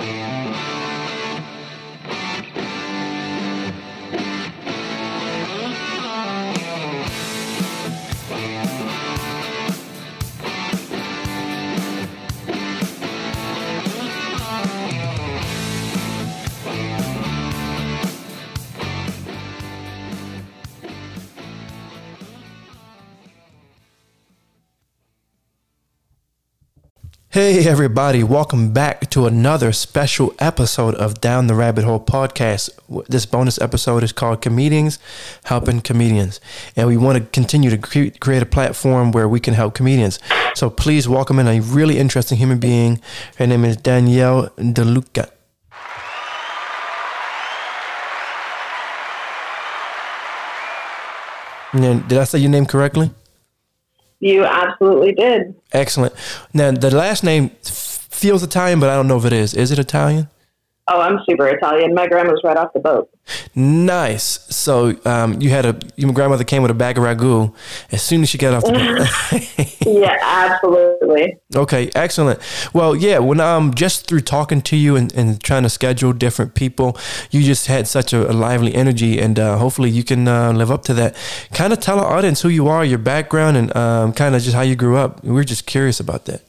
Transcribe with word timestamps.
Música 0.00 0.69
Hey, 27.40 27.66
everybody, 27.66 28.22
welcome 28.22 28.70
back 28.74 29.08
to 29.12 29.24
another 29.24 29.72
special 29.72 30.34
episode 30.40 30.94
of 30.96 31.22
Down 31.22 31.46
the 31.46 31.54
Rabbit 31.54 31.84
Hole 31.84 31.98
podcast. 31.98 32.68
This 33.08 33.24
bonus 33.24 33.58
episode 33.62 34.02
is 34.02 34.12
called 34.12 34.42
Comedians 34.42 34.98
Helping 35.44 35.80
Comedians. 35.80 36.38
And 36.76 36.86
we 36.86 36.98
want 36.98 37.16
to 37.16 37.24
continue 37.24 37.70
to 37.70 37.78
cre- 37.78 38.14
create 38.20 38.42
a 38.42 38.46
platform 38.46 39.10
where 39.10 39.26
we 39.26 39.40
can 39.40 39.54
help 39.54 39.72
comedians. 39.72 40.18
So 40.54 40.68
please 40.68 41.08
welcome 41.08 41.38
in 41.38 41.48
a 41.48 41.60
really 41.60 41.96
interesting 41.96 42.36
human 42.36 42.58
being. 42.58 43.00
Her 43.38 43.46
name 43.46 43.64
is 43.64 43.78
Danielle 43.78 44.50
DeLuca. 44.58 45.30
Did 51.72 52.12
I 52.18 52.24
say 52.24 52.38
your 52.38 52.50
name 52.50 52.66
correctly? 52.66 53.10
You 54.20 54.44
absolutely 54.44 55.12
did. 55.12 55.54
Excellent. 55.72 56.14
Now, 56.52 56.70
the 56.70 56.94
last 56.94 57.24
name 57.24 57.50
feels 57.62 58.42
Italian, 58.42 58.80
but 58.80 58.90
I 58.90 58.94
don't 58.94 59.08
know 59.08 59.16
if 59.16 59.24
it 59.24 59.32
is. 59.32 59.54
Is 59.54 59.70
it 59.72 59.78
Italian? 59.78 60.28
Oh, 60.92 61.00
I'm 61.00 61.20
super 61.28 61.46
Italian. 61.46 61.94
My 61.94 62.08
grandma's 62.08 62.40
right 62.42 62.56
off 62.56 62.72
the 62.72 62.80
boat. 62.80 63.08
Nice. 63.54 64.24
So 64.54 64.98
um, 65.04 65.40
you 65.40 65.50
had 65.50 65.64
a 65.64 65.78
your 65.94 66.12
grandmother 66.12 66.42
came 66.42 66.62
with 66.62 66.70
a 66.72 66.74
bag 66.74 66.98
of 66.98 67.04
ragu 67.04 67.54
as 67.92 68.02
soon 68.02 68.22
as 68.22 68.28
she 68.28 68.38
got 68.38 68.54
off 68.54 68.64
the 68.64 68.72
boat. 68.72 69.76
yeah, 69.86 70.18
absolutely. 70.20 71.38
Okay, 71.54 71.92
excellent. 71.94 72.40
Well, 72.74 72.96
yeah, 72.96 73.18
when 73.18 73.38
um 73.38 73.72
just 73.72 74.08
through 74.08 74.22
talking 74.22 74.60
to 74.62 74.76
you 74.76 74.96
and, 74.96 75.12
and 75.14 75.40
trying 75.40 75.62
to 75.62 75.68
schedule 75.68 76.12
different 76.12 76.54
people, 76.54 76.98
you 77.30 77.44
just 77.44 77.68
had 77.68 77.86
such 77.86 78.12
a, 78.12 78.28
a 78.28 78.32
lively 78.32 78.74
energy, 78.74 79.20
and 79.20 79.38
uh, 79.38 79.58
hopefully 79.58 79.90
you 79.90 80.02
can 80.02 80.26
uh, 80.26 80.52
live 80.52 80.72
up 80.72 80.82
to 80.84 80.94
that. 80.94 81.14
Kind 81.52 81.72
of 81.72 81.78
tell 81.78 82.00
our 82.00 82.16
audience 82.16 82.42
who 82.42 82.48
you 82.48 82.66
are, 82.66 82.84
your 82.84 82.98
background, 82.98 83.56
and 83.56 83.76
um, 83.76 84.12
kind 84.12 84.34
of 84.34 84.42
just 84.42 84.56
how 84.56 84.62
you 84.62 84.74
grew 84.74 84.96
up. 84.96 85.22
We're 85.22 85.44
just 85.44 85.66
curious 85.66 86.00
about 86.00 86.24
that. 86.24 86.42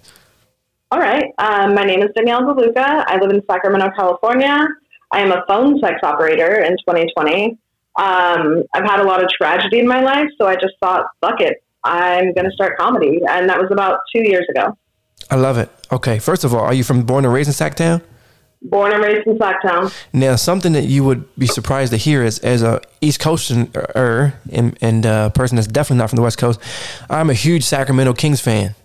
All 0.92 1.00
right. 1.00 1.34
Um, 1.38 1.74
my 1.74 1.86
name 1.86 2.02
is 2.02 2.10
Danielle 2.14 2.42
DeLuca. 2.42 3.06
I 3.08 3.18
live 3.18 3.32
in 3.32 3.42
Sacramento, 3.50 3.92
California. 3.96 4.68
I 5.14 5.22
am 5.22 5.32
a 5.32 5.42
phone 5.48 5.80
sex 5.80 6.00
operator 6.04 6.62
in 6.64 6.72
2020. 6.72 7.58
Um, 7.98 8.64
I've 8.74 8.84
had 8.84 9.00
a 9.00 9.04
lot 9.04 9.24
of 9.24 9.30
tragedy 9.30 9.80
in 9.80 9.88
my 9.88 10.02
life, 10.02 10.28
so 10.38 10.48
I 10.48 10.56
just 10.56 10.74
thought, 10.82 11.06
fuck 11.22 11.40
it, 11.40 11.64
I'm 11.86 12.34
going 12.34 12.44
to 12.44 12.52
start 12.52 12.78
comedy. 12.78 13.22
And 13.26 13.50
that 13.50 13.58
was 13.58 13.70
about 13.72 14.00
two 14.14 14.22
years 14.22 14.46
ago. 14.50 14.78
I 15.30 15.36
love 15.36 15.58
it. 15.58 15.70
Okay. 15.94 16.20
First 16.20 16.44
of 16.44 16.54
all, 16.54 16.60
are 16.60 16.74
you 16.74 16.84
from 16.84 17.04
born 17.04 17.24
and 17.24 17.34
raised 17.34 17.48
in 17.48 17.54
Sacktown? 17.54 18.02
Born 18.62 18.92
and 18.92 19.02
raised 19.02 19.26
in 19.28 19.38
Sacktown. 19.38 19.94
Now, 20.12 20.36
something 20.36 20.74
that 20.74 20.86
you 20.86 21.06
would 21.06 21.24
be 21.38 21.48
surprised 21.48 21.94
to 21.94 21.98
hear 21.98 22.22
is, 22.22 22.40
as 22.40 22.64
a 22.64 22.82
East 23.00 23.22
Coaster 23.22 23.66
and, 24.52 24.78
and 24.82 25.06
a 25.06 25.32
person 25.34 25.56
that's 25.56 25.68
definitely 25.68 26.00
not 26.00 26.10
from 26.10 26.18
the 26.18 26.22
West 26.22 26.38
Coast, 26.38 26.60
I'm 27.10 27.30
a 27.30 27.34
huge 27.34 27.64
Sacramento 27.64 28.14
Kings 28.14 28.42
fan. 28.42 28.76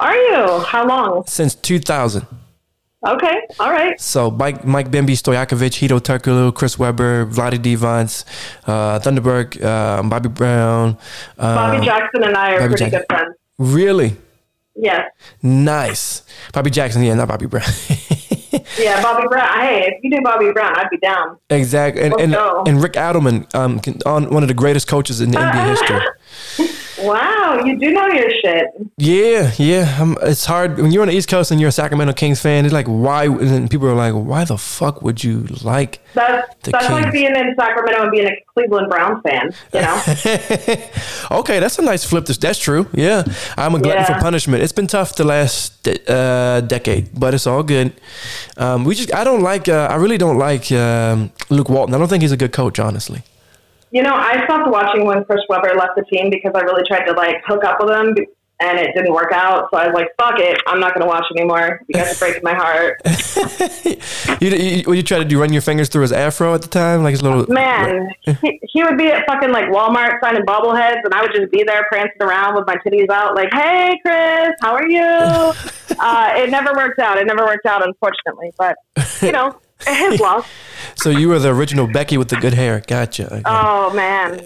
Are 0.00 0.16
you? 0.16 0.60
How 0.60 0.86
long? 0.86 1.24
Since 1.26 1.54
2000. 1.56 2.26
Okay, 3.04 3.40
all 3.58 3.72
right. 3.72 4.00
So 4.00 4.30
Mike, 4.30 4.64
Mike 4.64 4.90
Bibby, 4.92 5.14
Stojakovic, 5.14 5.74
Hedo 5.80 5.98
Turkoglu, 5.98 6.54
Chris 6.54 6.78
Webber, 6.78 7.26
Vlade 7.26 7.58
Divac, 7.58 8.24
uh, 8.66 9.00
Thunderberg, 9.00 9.60
uh, 9.62 10.02
Bobby 10.08 10.28
Brown. 10.28 10.96
Uh, 11.36 11.54
Bobby 11.56 11.84
Jackson 11.84 12.22
and 12.22 12.36
I 12.36 12.52
are 12.52 12.58
Bobby 12.60 12.68
pretty 12.68 12.90
Jackson. 12.90 12.98
good 13.00 13.06
friends. 13.08 13.36
Really? 13.58 14.16
Yes. 14.76 15.10
Nice. 15.42 16.22
Bobby 16.52 16.70
Jackson, 16.70 17.02
yeah, 17.02 17.14
not 17.14 17.26
Bobby 17.26 17.46
Brown. 17.46 17.68
yeah, 18.78 19.02
Bobby 19.02 19.26
Brown. 19.26 19.60
Hey, 19.60 19.94
if 19.96 20.04
you 20.04 20.10
do 20.10 20.20
Bobby 20.22 20.52
Brown, 20.52 20.72
I'd 20.76 20.88
be 20.88 20.98
down. 20.98 21.38
Exactly. 21.50 22.02
And, 22.02 22.14
and, 22.20 22.34
and, 22.34 22.82
Rick 22.82 22.92
Adelman, 22.92 23.52
um, 23.54 23.80
on 24.06 24.30
one 24.30 24.44
of 24.44 24.48
the 24.48 24.54
greatest 24.54 24.86
coaches 24.86 25.20
in 25.20 25.32
NBA 25.32 25.68
history. 25.70 26.00
Wow, 27.02 27.62
you 27.64 27.78
do 27.78 27.90
know 27.90 28.06
your 28.06 28.30
shit. 28.30 28.66
Yeah, 28.96 29.52
yeah. 29.58 29.98
Um, 30.00 30.16
it's 30.22 30.44
hard 30.44 30.78
when 30.78 30.92
you're 30.92 31.02
on 31.02 31.08
the 31.08 31.14
East 31.14 31.28
Coast 31.28 31.50
and 31.50 31.60
you're 31.60 31.68
a 31.68 31.72
Sacramento 31.72 32.12
Kings 32.12 32.40
fan. 32.40 32.64
It's 32.64 32.72
like, 32.72 32.86
why? 32.86 33.24
And 33.24 33.70
people 33.70 33.88
are 33.88 33.94
like, 33.94 34.14
why 34.14 34.44
the 34.44 34.56
fuck 34.56 35.02
would 35.02 35.24
you 35.24 35.44
like? 35.62 36.00
That's 36.14 36.54
that's 36.62 36.86
Kings? 36.86 37.02
like 37.02 37.12
being 37.12 37.34
in 37.34 37.54
Sacramento 37.58 38.02
and 38.02 38.12
being 38.12 38.26
a 38.26 38.36
Cleveland 38.54 38.88
Browns 38.88 39.20
fan. 39.22 39.52
You 39.74 39.80
know. 39.80 41.38
okay, 41.40 41.58
that's 41.58 41.78
a 41.78 41.82
nice 41.82 42.04
flip. 42.04 42.26
That's 42.26 42.58
true. 42.58 42.86
Yeah, 42.92 43.24
I'm 43.56 43.74
a 43.74 43.80
glutton 43.80 44.02
yeah. 44.02 44.14
for 44.14 44.20
punishment. 44.20 44.62
It's 44.62 44.72
been 44.72 44.86
tough 44.86 45.16
the 45.16 45.24
last 45.24 45.88
uh, 46.08 46.60
decade, 46.60 47.18
but 47.18 47.34
it's 47.34 47.46
all 47.46 47.62
good. 47.62 47.92
Um, 48.56 48.84
we 48.84 48.94
just, 48.94 49.12
I 49.14 49.24
don't 49.24 49.42
like. 49.42 49.68
Uh, 49.68 49.88
I 49.90 49.96
really 49.96 50.18
don't 50.18 50.38
like 50.38 50.70
um, 50.70 51.32
Luke 51.50 51.68
Walton. 51.68 51.94
I 51.94 51.98
don't 51.98 52.08
think 52.08 52.22
he's 52.22 52.32
a 52.32 52.36
good 52.36 52.52
coach, 52.52 52.78
honestly. 52.78 53.22
You 53.92 54.02
know, 54.02 54.14
I 54.14 54.44
stopped 54.44 54.70
watching 54.70 55.04
when 55.04 55.24
Chris 55.24 55.40
Webber 55.48 55.74
left 55.74 55.96
the 55.96 56.04
team 56.10 56.30
because 56.30 56.52
I 56.54 56.60
really 56.62 56.82
tried 56.88 57.04
to 57.04 57.12
like 57.12 57.36
hook 57.46 57.62
up 57.64 57.76
with 57.78 57.90
him 57.90 58.14
and 58.62 58.78
it 58.78 58.94
didn't 58.94 59.12
work 59.12 59.32
out. 59.32 59.68
So 59.70 59.78
I 59.78 59.88
was 59.88 59.94
like, 59.94 60.08
"Fuck 60.18 60.38
it, 60.38 60.60
I'm 60.66 60.80
not 60.80 60.94
going 60.94 61.02
to 61.02 61.06
watch 61.06 61.24
anymore." 61.36 61.80
You 61.88 61.94
guys 61.94 62.16
are 62.16 62.18
breaking 62.18 62.42
my 62.42 62.54
heart. 62.54 63.00
you, 64.40 64.48
you, 64.50 64.92
you 64.94 65.02
try 65.02 65.18
to 65.18 65.24
do 65.24 65.40
run 65.40 65.52
your 65.52 65.62
fingers 65.62 65.88
through 65.88 66.02
his 66.02 66.12
afro 66.12 66.54
at 66.54 66.62
the 66.62 66.68
time, 66.68 67.02
like 67.02 67.12
his 67.12 67.22
little 67.22 67.44
man. 67.48 68.08
he, 68.22 68.60
he 68.62 68.82
would 68.82 68.96
be 68.96 69.08
at 69.08 69.26
fucking 69.26 69.50
like 69.50 69.66
Walmart 69.66 70.20
signing 70.22 70.46
bobbleheads, 70.46 71.00
and 71.04 71.12
I 71.12 71.22
would 71.22 71.32
just 71.34 71.50
be 71.52 71.64
there 71.64 71.84
prancing 71.90 72.22
around 72.22 72.54
with 72.54 72.66
my 72.66 72.76
titties 72.76 73.10
out, 73.10 73.34
like, 73.34 73.52
"Hey, 73.52 73.98
Chris, 74.02 74.52
how 74.60 74.74
are 74.74 74.88
you?" 74.88 75.00
uh, 75.98 76.32
it 76.36 76.50
never 76.50 76.72
worked 76.74 77.00
out. 77.00 77.18
It 77.18 77.26
never 77.26 77.44
worked 77.44 77.66
out, 77.66 77.84
unfortunately. 77.84 78.52
But 78.56 78.76
you 79.20 79.32
know, 79.32 79.58
So 80.96 81.10
you 81.10 81.28
were 81.28 81.38
the 81.38 81.50
original 81.50 81.86
Becky 81.86 82.18
with 82.18 82.28
the 82.28 82.36
good 82.36 82.54
hair. 82.54 82.82
Gotcha. 82.86 83.32
Okay. 83.32 83.42
Oh 83.44 83.92
man. 83.94 84.42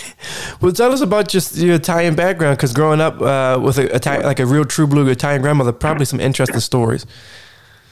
well, 0.60 0.72
tell 0.72 0.92
us 0.92 1.00
about 1.00 1.28
just 1.28 1.56
your 1.56 1.74
Italian 1.74 2.14
background, 2.14 2.56
because 2.56 2.72
growing 2.72 3.00
up 3.00 3.20
uh, 3.20 3.58
with 3.62 3.78
a 3.78 3.88
like 4.24 4.40
a 4.40 4.46
real 4.46 4.64
true 4.64 4.86
blue 4.86 5.08
Italian 5.08 5.42
grandmother, 5.42 5.72
probably 5.72 6.04
some 6.04 6.20
interesting 6.20 6.60
stories. 6.60 7.06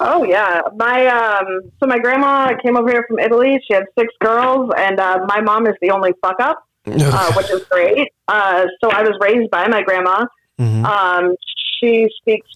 Oh 0.01 0.25
yeah, 0.25 0.61
my 0.77 1.07
um, 1.07 1.71
so 1.79 1.87
my 1.87 1.99
grandma 1.99 2.57
came 2.63 2.77
over 2.77 2.91
here 2.91 3.05
from 3.09 3.19
Italy. 3.19 3.61
She 3.67 3.75
had 3.75 3.85
six 3.99 4.13
girls, 4.21 4.71
and 4.77 4.99
uh, 4.99 5.21
my 5.27 5.41
mom 5.41 5.67
is 5.67 5.75
the 5.81 5.91
only 5.91 6.13
fuck 6.21 6.41
up, 6.41 6.67
uh, 6.87 7.33
which 7.37 7.51
is 7.51 7.65
great. 7.71 8.09
Uh, 8.27 8.67
so 8.83 8.91
I 8.91 9.03
was 9.03 9.17
raised 9.21 9.51
by 9.51 9.69
my 9.69 9.83
grandma. 9.83 10.27
Mm-hmm. 10.59 10.85
Um, 10.85 11.37
she 11.79 12.09
speaks 12.21 12.49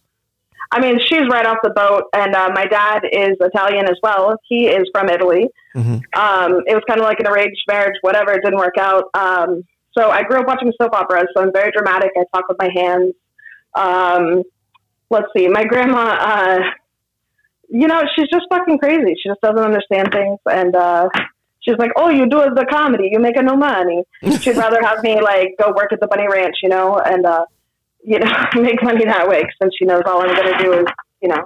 I 0.71 0.81
mean, 0.81 0.99
she's 1.07 1.27
right 1.31 1.47
off 1.47 1.59
the 1.63 1.71
boat, 1.71 2.05
and 2.13 2.35
uh, 2.35 2.51
my 2.55 2.67
dad 2.67 3.01
is 3.11 3.37
Italian 3.41 3.87
as 3.87 3.97
well. 4.03 4.37
He 4.49 4.67
is 4.67 4.85
from 4.93 5.09
Italy. 5.09 5.49
Mm-hmm. 5.75 5.99
Um, 6.19 6.63
it 6.67 6.75
was 6.75 6.83
kind 6.87 7.01
of 7.01 7.05
like 7.05 7.21
an 7.21 7.27
arranged 7.27 7.63
marriage, 7.67 7.95
whatever. 8.03 8.33
It 8.33 8.43
didn't 8.45 8.59
work 8.59 8.77
out. 8.79 9.05
Um, 9.15 9.65
so 9.97 10.11
I 10.11 10.23
grew 10.23 10.41
up 10.41 10.47
watching 10.47 10.73
soap 10.81 10.95
operas, 10.95 11.27
so 11.35 11.43
I'm 11.43 11.53
very 11.53 11.71
dramatic. 11.73 12.11
I 12.17 12.25
talk 12.35 12.49
with 12.49 12.59
my 12.59 12.71
hands. 12.75 13.15
Um, 13.75 14.43
let's 15.11 15.27
see, 15.37 15.49
my 15.49 15.65
grandma, 15.65 16.17
uh, 16.21 16.59
you 17.71 17.87
know, 17.87 18.03
she's 18.15 18.29
just 18.29 18.45
fucking 18.51 18.79
crazy. 18.79 19.15
She 19.23 19.29
just 19.29 19.41
doesn't 19.41 19.59
understand 19.59 20.11
things, 20.13 20.39
and 20.51 20.75
uh, 20.77 21.09
she's 21.61 21.77
like, 21.79 21.93
"Oh, 21.97 22.11
you 22.11 22.29
do 22.29 22.39
the 22.55 22.67
comedy, 22.71 23.09
you 23.11 23.19
make 23.19 23.37
no 23.37 23.57
money." 23.57 24.03
She'd 24.41 24.57
rather 24.57 24.81
have 24.83 25.03
me 25.03 25.21
like 25.21 25.55
go 25.59 25.73
work 25.75 25.93
at 25.93 26.01
the 26.01 26.07
Bunny 26.07 26.27
Ranch, 26.29 26.57
you 26.63 26.69
know, 26.69 26.99
and 26.99 27.27
uh, 27.27 27.45
you 28.09 28.19
know, 28.19 28.33
make 28.63 28.83
money 28.83 29.05
that 29.05 29.29
way 29.29 29.45
since 29.61 29.75
she 29.79 29.85
knows 29.85 30.03
all 30.07 30.23
I'm 30.23 30.35
going 30.35 30.57
to 30.57 30.65
do 30.65 30.73
is, 30.73 30.87
you 31.21 31.29
know, 31.29 31.45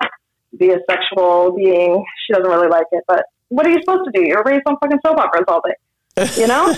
be 0.57 0.71
a 0.71 0.79
sexual 0.89 1.53
being. 1.57 2.05
She 2.25 2.35
doesn't 2.35 2.49
really 2.49 2.69
like 2.69 2.87
it. 2.93 3.03
But 3.09 3.25
what 3.49 3.67
are 3.67 3.71
you 3.71 3.81
supposed 3.81 4.05
to 4.05 4.13
do? 4.13 4.27
You're 4.27 4.45
raised 4.45 4.63
on 4.67 4.77
fucking 4.81 5.01
soap 5.05 5.19
operas 5.19 5.45
all 5.49 5.61
day. 5.67 5.75
You 6.37 6.47
know? 6.47 6.75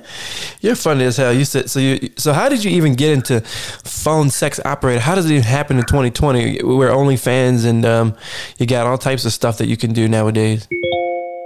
You're 0.60 0.76
funny 0.76 1.04
as 1.04 1.16
hell. 1.16 1.32
You 1.32 1.44
said 1.44 1.68
so. 1.68 1.80
You 1.80 2.10
so 2.16 2.32
how 2.32 2.48
did 2.48 2.62
you 2.64 2.70
even 2.70 2.94
get 2.94 3.10
into 3.10 3.40
phone 3.40 4.30
sex 4.30 4.60
operator? 4.64 5.00
How 5.00 5.16
does 5.16 5.26
it 5.26 5.32
even 5.32 5.42
happen 5.42 5.78
in 5.78 5.84
2020? 5.84 6.62
We're 6.62 6.90
OnlyFans 6.90 7.66
and 7.66 7.84
um, 7.84 8.16
you 8.56 8.66
got 8.66 8.86
all 8.86 8.96
types 8.96 9.24
of 9.24 9.32
stuff 9.32 9.58
that 9.58 9.66
you 9.66 9.76
can 9.76 9.92
do 9.92 10.08
nowadays. 10.08 10.68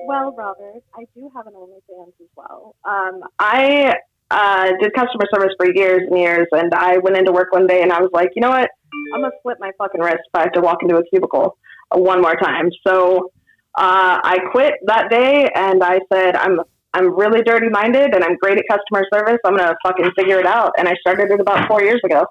Well, 0.07 0.35
Robert, 0.37 0.83
I 0.95 1.07
do 1.15 1.31
have 1.35 1.47
an 1.47 1.55
OnlyFans 1.55 2.13
as 2.21 2.29
well. 2.37 2.77
Um, 2.85 3.23
I 3.39 3.95
uh, 4.33 4.73
did 4.81 4.93
customer 4.95 5.25
service 5.33 5.55
for 5.59 5.67
years 5.73 6.03
and 6.09 6.19
years, 6.19 6.47
and 6.53 6.73
I 6.75 6.99
went 6.99 7.17
into 7.17 7.33
work 7.33 7.53
one 7.53 7.67
day 7.67 7.83
and 7.83 7.93
I 7.93 8.01
was 8.01 8.11
like, 8.13 8.31
you 8.35 8.43
know 8.43 8.51
what? 8.51 8.71
I'm 9.15 9.21
gonna 9.21 9.33
split 9.41 9.59
my 9.61 9.71
fucking 9.79 10.01
wrist 10.01 10.21
if 10.27 10.35
I 10.35 10.41
have 10.43 10.53
to 10.53 10.61
walk 10.61 10.79
into 10.83 10.97
a 10.97 11.05
cubicle 11.05 11.57
one 11.93 12.23
more 12.23 12.37
time. 12.37 12.71
So 12.87 13.31
uh, 13.79 14.21
I 14.23 14.39
quit 14.51 14.75
that 14.87 15.11
day, 15.11 15.51
and 15.55 15.83
I 15.83 16.01
said, 16.13 16.37
I'm 16.37 16.61
I'm 16.95 17.15
really 17.15 17.43
dirty 17.43 17.69
minded, 17.69 18.15
and 18.15 18.23
I'm 18.23 18.37
great 18.37 18.59
at 18.59 18.65
customer 18.71 19.07
service. 19.13 19.39
I'm 19.45 19.57
gonna 19.57 19.75
fucking 19.85 20.11
figure 20.17 20.39
it 20.39 20.47
out. 20.47 20.73
And 20.79 20.89
I 20.89 20.95
started 21.01 21.31
it 21.31 21.41
about 21.41 21.69
four 21.69 21.83
years 21.83 22.01
ago. 22.05 22.27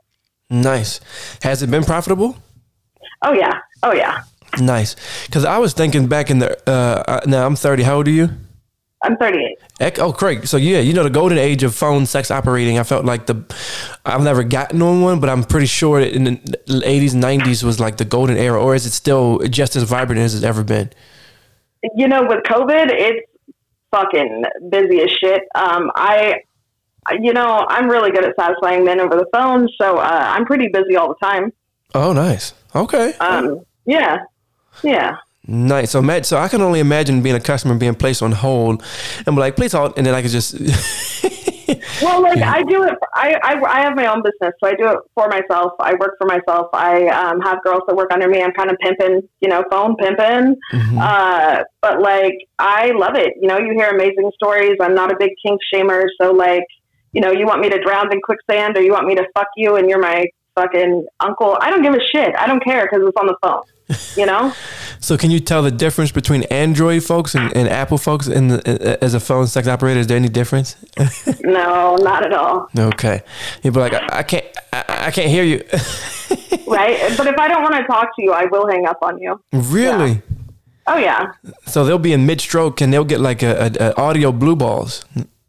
Nice. 0.49 0.99
Has 1.43 1.63
it 1.63 1.71
been 1.71 1.83
profitable? 1.83 2.35
Oh 3.23 3.33
yeah. 3.33 3.59
Oh 3.83 3.93
yeah. 3.93 4.23
Nice. 4.59 4.95
Because 5.25 5.45
I 5.45 5.57
was 5.57 5.73
thinking 5.73 6.07
back 6.07 6.29
in 6.29 6.39
the 6.39 6.57
uh, 6.69 7.03
uh, 7.07 7.21
now 7.25 7.45
I'm 7.45 7.55
30. 7.55 7.83
How 7.83 7.97
old 7.97 8.07
are 8.07 8.11
you? 8.11 8.29
I'm 9.03 9.17
38. 9.17 9.57
Oh, 9.81 10.13
Craig. 10.13 10.45
So 10.47 10.57
yeah, 10.57 10.79
you 10.79 10.93
know 10.93 11.03
the 11.03 11.09
golden 11.09 11.37
age 11.37 11.63
of 11.63 11.73
phone 11.73 12.05
sex 12.05 12.29
operating. 12.29 12.77
I 12.77 12.83
felt 12.83 13.03
like 13.05 13.25
the 13.25 13.43
I've 14.05 14.21
never 14.21 14.43
gotten 14.43 14.81
on 14.81 15.01
one, 15.01 15.19
but 15.19 15.29
I'm 15.29 15.43
pretty 15.43 15.65
sure 15.65 15.99
in 15.99 16.23
the 16.23 16.31
80s, 16.67 17.11
90s 17.11 17.63
was 17.63 17.79
like 17.79 17.97
the 17.97 18.05
golden 18.05 18.37
era, 18.37 18.61
or 18.61 18.75
is 18.75 18.85
it 18.85 18.91
still 18.91 19.39
just 19.49 19.75
as 19.75 19.83
vibrant 19.83 20.21
as 20.21 20.35
it's 20.35 20.43
ever 20.43 20.63
been? 20.63 20.91
You 21.95 22.07
know, 22.07 22.23
with 22.23 22.43
COVID, 22.43 22.91
it's 22.91 23.27
fucking 23.91 24.43
busy 24.69 25.01
as 25.01 25.11
shit. 25.11 25.41
Um, 25.55 25.91
I, 25.95 26.41
you 27.19 27.33
know, 27.33 27.65
I'm 27.67 27.89
really 27.89 28.11
good 28.11 28.23
at 28.23 28.35
satisfying 28.35 28.85
men 28.85 28.99
over 28.99 29.15
the 29.15 29.27
phone, 29.33 29.67
so 29.79 29.97
uh, 29.97 30.25
I'm 30.27 30.45
pretty 30.45 30.67
busy 30.67 30.95
all 30.95 31.09
the 31.09 31.25
time. 31.25 31.51
Oh, 31.93 32.13
nice. 32.13 32.53
Okay. 32.75 33.13
Um, 33.15 33.61
yeah, 33.85 34.19
yeah. 34.83 35.17
Nice. 35.47 35.91
So, 35.91 36.01
Matt, 36.01 36.25
so 36.25 36.37
I 36.37 36.47
can 36.47 36.61
only 36.61 36.79
imagine 36.79 37.21
being 37.21 37.35
a 37.35 37.39
customer 37.39 37.75
being 37.75 37.95
placed 37.95 38.21
on 38.21 38.31
hold 38.31 38.83
and 39.25 39.35
be 39.35 39.39
like, 39.39 39.55
please 39.55 39.73
hold, 39.73 39.93
and 39.97 40.05
then 40.05 40.13
I 40.13 40.21
could 40.21 40.31
just. 40.31 40.55
Well, 42.01 42.21
like 42.21 42.39
I 42.39 42.63
do 42.63 42.83
it. 42.83 42.95
I, 43.15 43.35
I 43.43 43.61
I 43.63 43.81
have 43.81 43.95
my 43.95 44.07
own 44.07 44.21
business, 44.23 44.53
so 44.61 44.69
I 44.69 44.73
do 44.73 44.89
it 44.89 44.97
for 45.15 45.27
myself. 45.27 45.73
I 45.79 45.93
work 45.93 46.15
for 46.19 46.27
myself. 46.27 46.69
I 46.73 47.07
um, 47.07 47.39
have 47.41 47.63
girls 47.63 47.81
that 47.87 47.95
work 47.95 48.11
under 48.11 48.27
me. 48.27 48.41
I'm 48.41 48.51
kind 48.51 48.69
of 48.69 48.77
pimping, 48.79 49.21
you 49.39 49.49
know, 49.49 49.63
phone 49.69 49.95
pimping. 49.95 50.55
Mhm. 50.73 50.97
Uh, 50.99 51.63
but 51.81 52.01
like, 52.01 52.35
I 52.59 52.91
love 52.91 53.15
it. 53.15 53.33
You 53.39 53.47
know, 53.47 53.57
you 53.57 53.73
hear 53.75 53.89
amazing 53.89 54.31
stories. 54.35 54.77
I'm 54.81 54.95
not 54.95 55.11
a 55.11 55.15
big 55.17 55.31
kink 55.45 55.59
shamer, 55.73 56.05
so 56.19 56.31
like, 56.31 56.65
you 57.13 57.21
know, 57.21 57.31
you 57.31 57.45
want 57.45 57.61
me 57.61 57.69
to 57.69 57.79
drown 57.81 58.11
in 58.11 58.19
quicksand, 58.21 58.77
or 58.77 58.81
you 58.81 58.91
want 58.91 59.07
me 59.07 59.15
to 59.15 59.25
fuck 59.35 59.47
you, 59.55 59.75
and 59.75 59.89
you're 59.89 59.99
my 60.01 60.25
fucking 60.55 61.05
uncle. 61.19 61.57
I 61.61 61.69
don't 61.69 61.81
give 61.81 61.93
a 61.93 61.99
shit. 62.11 62.35
I 62.35 62.47
don't 62.47 62.63
care 62.63 62.83
because 62.83 63.07
it's 63.07 63.17
on 63.17 63.27
the 63.27 63.35
phone. 63.41 63.61
You 64.15 64.25
know. 64.25 64.53
So, 65.03 65.17
can 65.17 65.31
you 65.31 65.39
tell 65.39 65.63
the 65.63 65.71
difference 65.71 66.11
between 66.11 66.43
Android 66.43 67.03
folks 67.03 67.33
and, 67.33 67.51
and 67.57 67.67
Apple 67.67 67.97
folks 67.97 68.27
in 68.27 68.49
the, 68.49 68.99
as 69.03 69.15
a 69.15 69.19
phone 69.19 69.47
sex 69.47 69.67
operator? 69.67 69.99
Is 69.99 70.05
there 70.05 70.15
any 70.15 70.29
difference? 70.29 70.75
no, 71.41 71.95
not 71.95 72.23
at 72.23 72.33
all. 72.33 72.69
okay. 72.77 73.23
You'd 73.63 73.73
be 73.73 73.79
like, 73.79 73.95
I, 73.95 74.19
I 74.19 74.21
can't, 74.21 74.45
I, 74.71 74.83
I 75.07 75.11
can't 75.11 75.27
hear 75.29 75.43
you. 75.43 75.63
Right. 76.67 77.17
But 77.17 77.27
if 77.27 77.37
I 77.37 77.47
don't 77.49 77.63
want 77.63 77.75
to 77.75 77.83
talk 77.85 78.15
to 78.15 78.21
you, 78.21 78.31
I 78.31 78.45
will 78.45 78.67
hang 78.67 78.85
up 78.85 78.99
on 79.01 79.19
you. 79.19 79.41
really? 79.51 80.21
Oh 80.87 80.97
yeah. 80.97 81.31
So 81.65 81.83
they'll 81.83 81.97
be 81.99 82.13
in 82.13 82.25
mid 82.25 82.39
stroke 82.39 82.79
and 82.79 82.93
they'll 82.93 83.03
get 83.03 83.19
like 83.19 83.43
a, 83.43 83.71
a, 83.79 83.89
a 83.89 83.95
audio 83.97 84.31
blue 84.31 84.55
balls. 84.55 85.03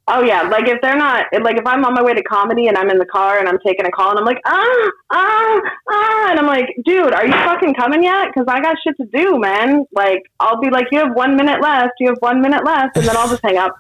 Oh 0.09 0.23
yeah, 0.23 0.43
like 0.43 0.67
if 0.67 0.81
they're 0.83 0.97
not 0.97 1.27
like 1.43 1.57
if 1.57 1.67
I'm 1.67 1.85
on 1.85 1.95
my 1.95 2.03
way 2.03 2.13
to 2.13 2.23
comedy 2.25 2.67
and 2.67 2.77
I'm 2.77 2.91
in 2.91 2.99
the 2.99 3.07
car 3.07 3.39
and 3.39 3.49
I'm 3.49 3.59
taking 3.65 3.87
a 3.87 3.91
call 3.91 4.11
and 4.11 4.19
I'm 4.19 4.25
like 4.25 4.41
ah 4.45 4.91
ah 5.13 5.61
ah 5.89 6.31
and 6.31 6.41
I'm 6.41 6.47
like, 6.47 6.75
dude, 6.85 7.13
are 7.13 7.25
you 7.25 7.33
fucking 7.33 7.75
coming 7.75 8.03
yet? 8.03 8.29
Because 8.29 8.47
I 8.49 8.61
got 8.61 8.77
shit 8.85 8.97
to 8.97 9.07
do, 9.07 9.39
man. 9.39 9.85
Like 9.93 10.23
I'll 10.41 10.61
be 10.61 10.71
like, 10.71 10.87
you 10.91 10.99
have 10.99 11.15
one 11.15 11.37
minute 11.37 11.63
left, 11.63 11.93
you 12.01 12.09
have 12.09 12.19
one 12.19 12.41
minute 12.43 12.65
left, 12.65 12.97
and 12.97 13.07
then 13.07 13.17
I'll 13.17 13.29
just 13.29 13.43
hang 13.43 13.59
up. 13.59 13.77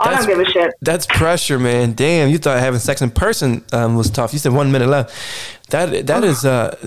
I 0.00 0.10
That's- 0.10 0.26
don't 0.26 0.38
give 0.38 0.46
a 0.46 0.50
shit. 0.50 0.74
That's 0.82 1.06
pressure, 1.06 1.58
man. 1.58 1.92
Damn, 1.94 2.28
you 2.28 2.38
thought 2.38 2.58
having 2.58 2.80
sex 2.80 3.00
in 3.02 3.10
person 3.10 3.64
um, 3.72 3.96
was 3.96 4.10
tough. 4.10 4.32
You 4.32 4.38
said 4.38 4.52
one 4.52 4.70
minute 4.72 4.88
left. 4.88 5.14
That 5.70 6.06
that 6.06 6.22
is 6.22 6.44
uh, 6.44 6.76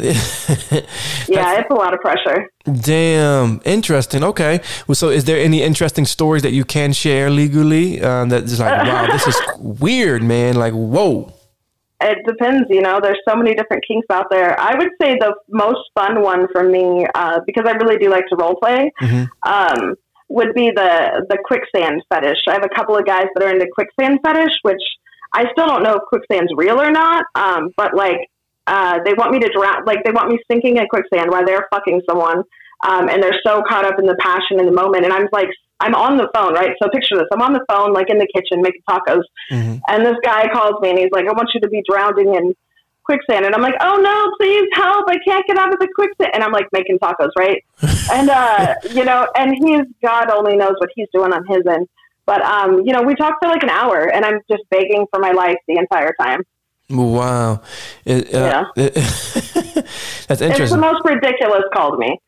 Yeah, 1.27 1.59
it's 1.59 1.69
a 1.69 1.73
lot 1.73 1.93
of 1.93 1.99
pressure. 1.99 2.49
damn 2.81 3.61
interesting. 3.65 4.23
Okay, 4.23 4.61
well, 4.87 4.95
so 4.95 5.09
is 5.09 5.25
there 5.25 5.37
any 5.39 5.61
interesting 5.61 6.05
stories 6.05 6.43
that 6.43 6.51
you 6.53 6.63
can 6.65 6.93
share 6.93 7.29
legally? 7.29 8.01
Um, 8.01 8.29
that 8.29 8.45
just 8.45 8.59
like 8.59 8.85
wow, 8.85 9.07
this 9.07 9.27
is 9.27 9.35
weird, 9.59 10.23
man. 10.23 10.55
Like 10.55 10.73
whoa. 10.73 11.33
It 12.01 12.17
depends, 12.25 12.67
you 12.69 12.81
know. 12.81 13.01
There's 13.03 13.19
so 13.27 13.35
many 13.35 13.53
different 13.55 13.83
kinks 13.85 14.07
out 14.09 14.27
there. 14.31 14.57
I 14.57 14.73
would 14.77 14.87
say 15.01 15.17
the 15.19 15.35
most 15.49 15.81
fun 15.95 16.21
one 16.21 16.47
for 16.53 16.63
me, 16.63 17.05
uh, 17.13 17.41
because 17.45 17.65
I 17.67 17.71
really 17.73 17.97
do 17.97 18.09
like 18.09 18.23
to 18.29 18.37
role 18.37 18.55
play, 18.55 18.89
Mhm. 19.01 19.27
um, 19.45 19.95
would 20.29 20.53
be 20.53 20.71
the 20.71 21.25
the 21.29 21.37
quicksand 21.43 22.03
fetish. 22.09 22.39
I 22.47 22.53
have 22.53 22.63
a 22.63 22.75
couple 22.75 22.95
of 22.95 23.05
guys 23.05 23.25
that 23.35 23.43
are 23.43 23.51
into 23.51 23.67
quicksand 23.73 24.19
fetish, 24.23 24.53
which 24.61 24.81
I 25.33 25.45
still 25.51 25.67
don't 25.67 25.83
know 25.83 25.95
if 25.95 26.03
quicksand's 26.07 26.51
real 26.55 26.79
or 26.79 26.91
not. 26.91 27.25
Um, 27.35 27.69
but 27.75 27.95
like, 27.95 28.29
uh, 28.67 28.99
they 29.03 29.13
want 29.13 29.31
me 29.31 29.39
to 29.39 29.49
drown, 29.49 29.85
like 29.85 30.03
they 30.03 30.11
want 30.11 30.29
me 30.29 30.39
sinking 30.49 30.77
in 30.77 30.87
quicksand 30.87 31.29
while 31.31 31.45
they're 31.45 31.67
fucking 31.71 32.01
someone, 32.09 32.43
um, 32.87 33.09
and 33.09 33.21
they're 33.21 33.39
so 33.45 33.61
caught 33.67 33.85
up 33.85 33.99
in 33.99 34.05
the 34.05 34.17
passion 34.19 34.59
in 34.59 34.65
the 34.65 34.71
moment. 34.71 35.03
And 35.03 35.13
I'm 35.13 35.27
like, 35.31 35.49
I'm 35.79 35.95
on 35.95 36.17
the 36.17 36.29
phone, 36.33 36.53
right? 36.53 36.71
So 36.81 36.89
picture 36.89 37.15
this: 37.15 37.27
I'm 37.33 37.41
on 37.41 37.53
the 37.53 37.65
phone, 37.69 37.93
like 37.93 38.09
in 38.09 38.19
the 38.19 38.27
kitchen, 38.33 38.61
making 38.61 38.81
tacos. 38.89 39.23
Mhm. 39.51 39.81
And 39.87 40.05
this 40.05 40.17
guy 40.23 40.47
calls 40.53 40.79
me 40.81 40.91
and 40.91 40.99
he's 40.99 41.11
like, 41.11 41.25
I 41.25 41.33
want 41.33 41.49
you 41.53 41.61
to 41.61 41.69
be 41.69 41.81
drowning 41.89 42.35
in 42.35 42.53
quicksand. 43.09 43.45
And 43.45 43.55
I'm 43.55 43.61
like, 43.61 43.75
oh 43.81 43.97
no, 43.97 44.31
please 44.39 44.67
help. 44.73 45.05
I 45.09 45.17
can't 45.25 45.45
get 45.47 45.57
out 45.57 45.73
of 45.73 45.79
the 45.79 45.87
quicksand. 45.95 46.31
And 46.35 46.43
I'm 46.43 46.51
like 46.51 46.67
making 46.71 46.99
tacos, 46.99 47.31
right? 47.37 47.63
and, 48.11 48.29
uh, 48.29 48.75
you 48.91 49.03
know, 49.03 49.27
and 49.35 49.55
he's, 49.55 49.87
God 50.03 50.29
only 50.29 50.55
knows 50.55 50.75
what 50.77 50.89
he's 50.95 51.07
doing 51.11 51.33
on 51.33 51.43
his 51.47 51.63
end. 51.67 51.87
But, 52.27 52.43
um, 52.43 52.81
you 52.85 52.93
know, 52.93 53.01
we 53.01 53.15
talked 53.15 53.43
for 53.43 53.49
like 53.49 53.63
an 53.63 53.71
hour 53.71 54.13
and 54.13 54.23
I'm 54.23 54.39
just 54.49 54.63
begging 54.69 55.07
for 55.11 55.19
my 55.19 55.31
life 55.31 55.57
the 55.67 55.77
entire 55.77 56.13
time. 56.21 56.43
Wow. 56.91 57.61
It, 58.05 58.33
uh, 58.33 58.65
that's 58.75 60.41
It's 60.41 60.71
the 60.71 60.77
most 60.77 61.01
ridiculous 61.05 61.63
called 61.73 61.97
me, 61.97 62.19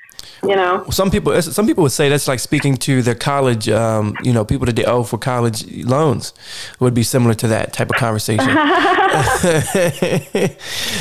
you 0.44 0.56
know? 0.56 0.86
Some 0.90 1.12
people, 1.12 1.40
some 1.42 1.68
people 1.68 1.84
would 1.84 1.92
say 1.92 2.10
that's 2.10 2.28
like 2.28 2.40
speaking 2.40 2.76
to 2.78 3.02
their 3.02 3.16
college, 3.16 3.70
um, 3.70 4.16
you 4.24 4.34
know, 4.34 4.44
people 4.46 4.66
that 4.66 4.76
they 4.76 4.86
owe 4.86 5.04
for 5.04 5.18
college 5.18 5.66
loans 5.86 6.34
would 6.80 6.94
be 6.94 7.04
similar 7.04 7.34
to 7.36 7.48
that 7.48 7.74
type 7.74 7.90
of 7.90 7.96
conversation. 7.98 8.46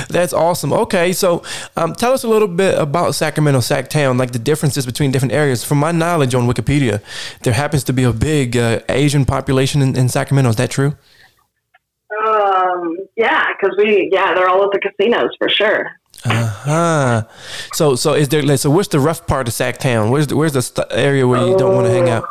that's 0.09 0.33
awesome. 0.33 0.73
Okay, 0.73 1.13
so 1.13 1.43
um, 1.77 1.95
tell 1.95 2.13
us 2.13 2.25
a 2.25 2.29
little 2.29 2.49
bit 2.49 2.79
about 2.79 3.15
Sacramento, 3.15 3.61
sac 3.61 3.89
town 3.89 4.19
like 4.19 4.33
the 4.33 4.39
differences 4.39 4.85
between 4.87 5.11
different 5.11 5.33
areas. 5.33 5.65
From 5.65 5.79
my 5.79 5.93
knowledge 5.93 6.35
on 6.35 6.47
Wikipedia, 6.47 7.03
there 7.43 7.53
happens 7.55 7.85
to 7.85 7.93
be 7.93 8.03
a 8.05 8.13
big 8.13 8.57
uh, 8.57 8.81
Asian 8.89 9.25
population 9.25 9.81
in, 9.83 9.97
in 9.97 10.09
Sacramento. 10.09 10.51
Is 10.51 10.57
that 10.57 10.71
true? 10.71 10.97
Um, 12.27 12.97
yeah, 13.17 13.47
because 13.53 13.77
we, 13.79 14.11
yeah, 14.13 14.35
they're 14.35 14.49
all 14.49 14.65
at 14.65 14.71
the 14.73 14.81
casinos 14.81 15.31
for 15.39 15.49
sure. 15.49 16.00
Uh 16.25 16.47
huh. 16.47 17.23
So, 17.73 17.95
so 17.95 18.15
is 18.15 18.29
there? 18.29 18.57
So, 18.57 18.71
where's 18.71 18.89
the 18.89 19.01
rough 19.01 19.27
part 19.27 19.49
of 19.49 19.55
Sacktown? 19.55 20.11
Where's 20.11 20.27
the, 20.27 20.37
where's 20.37 20.53
the 20.53 20.63
st- 20.63 20.87
area 20.91 21.27
where 21.27 21.41
you 21.47 21.57
don't 21.57 21.75
want 21.75 21.87
to 21.87 21.93
hang 21.93 22.09
out? 22.11 22.29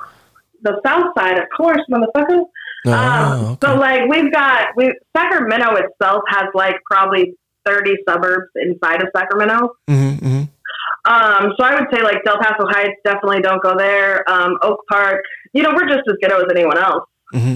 The 0.62 0.80
south 0.86 1.07
side, 1.18 1.38
of 1.39 1.45
course, 1.56 1.81
motherfucker. 1.89 2.44
Oh, 2.86 2.94
Um, 2.94 3.45
okay. 3.45 3.68
So 3.68 3.75
like 3.75 4.09
we've 4.09 4.31
got 4.31 4.68
we 4.75 4.94
Sacramento 5.15 5.75
itself 5.75 6.24
has 6.27 6.45
like 6.53 6.75
probably 6.89 7.33
thirty 7.65 7.95
suburbs 8.07 8.50
inside 8.56 9.01
of 9.01 9.09
Sacramento. 9.15 9.75
Mm-hmm, 9.89 10.25
mm-hmm. 10.25 10.44
Um, 11.12 11.53
so 11.57 11.65
I 11.65 11.75
would 11.80 11.88
say 11.94 12.03
like 12.03 12.24
Del 12.24 12.38
Paso 12.38 12.65
Heights 12.68 12.95
definitely 13.03 13.42
don't 13.42 13.61
go 13.63 13.75
there. 13.78 14.30
Um, 14.30 14.57
Oak 14.61 14.81
Park, 14.90 15.23
you 15.54 15.63
know, 15.63 15.71
we're 15.73 15.87
just 15.87 16.07
as 16.07 16.16
ghetto 16.21 16.37
as 16.37 16.45
anyone 16.52 16.78
else. 16.78 17.04
Mm-hmm. 17.33 17.56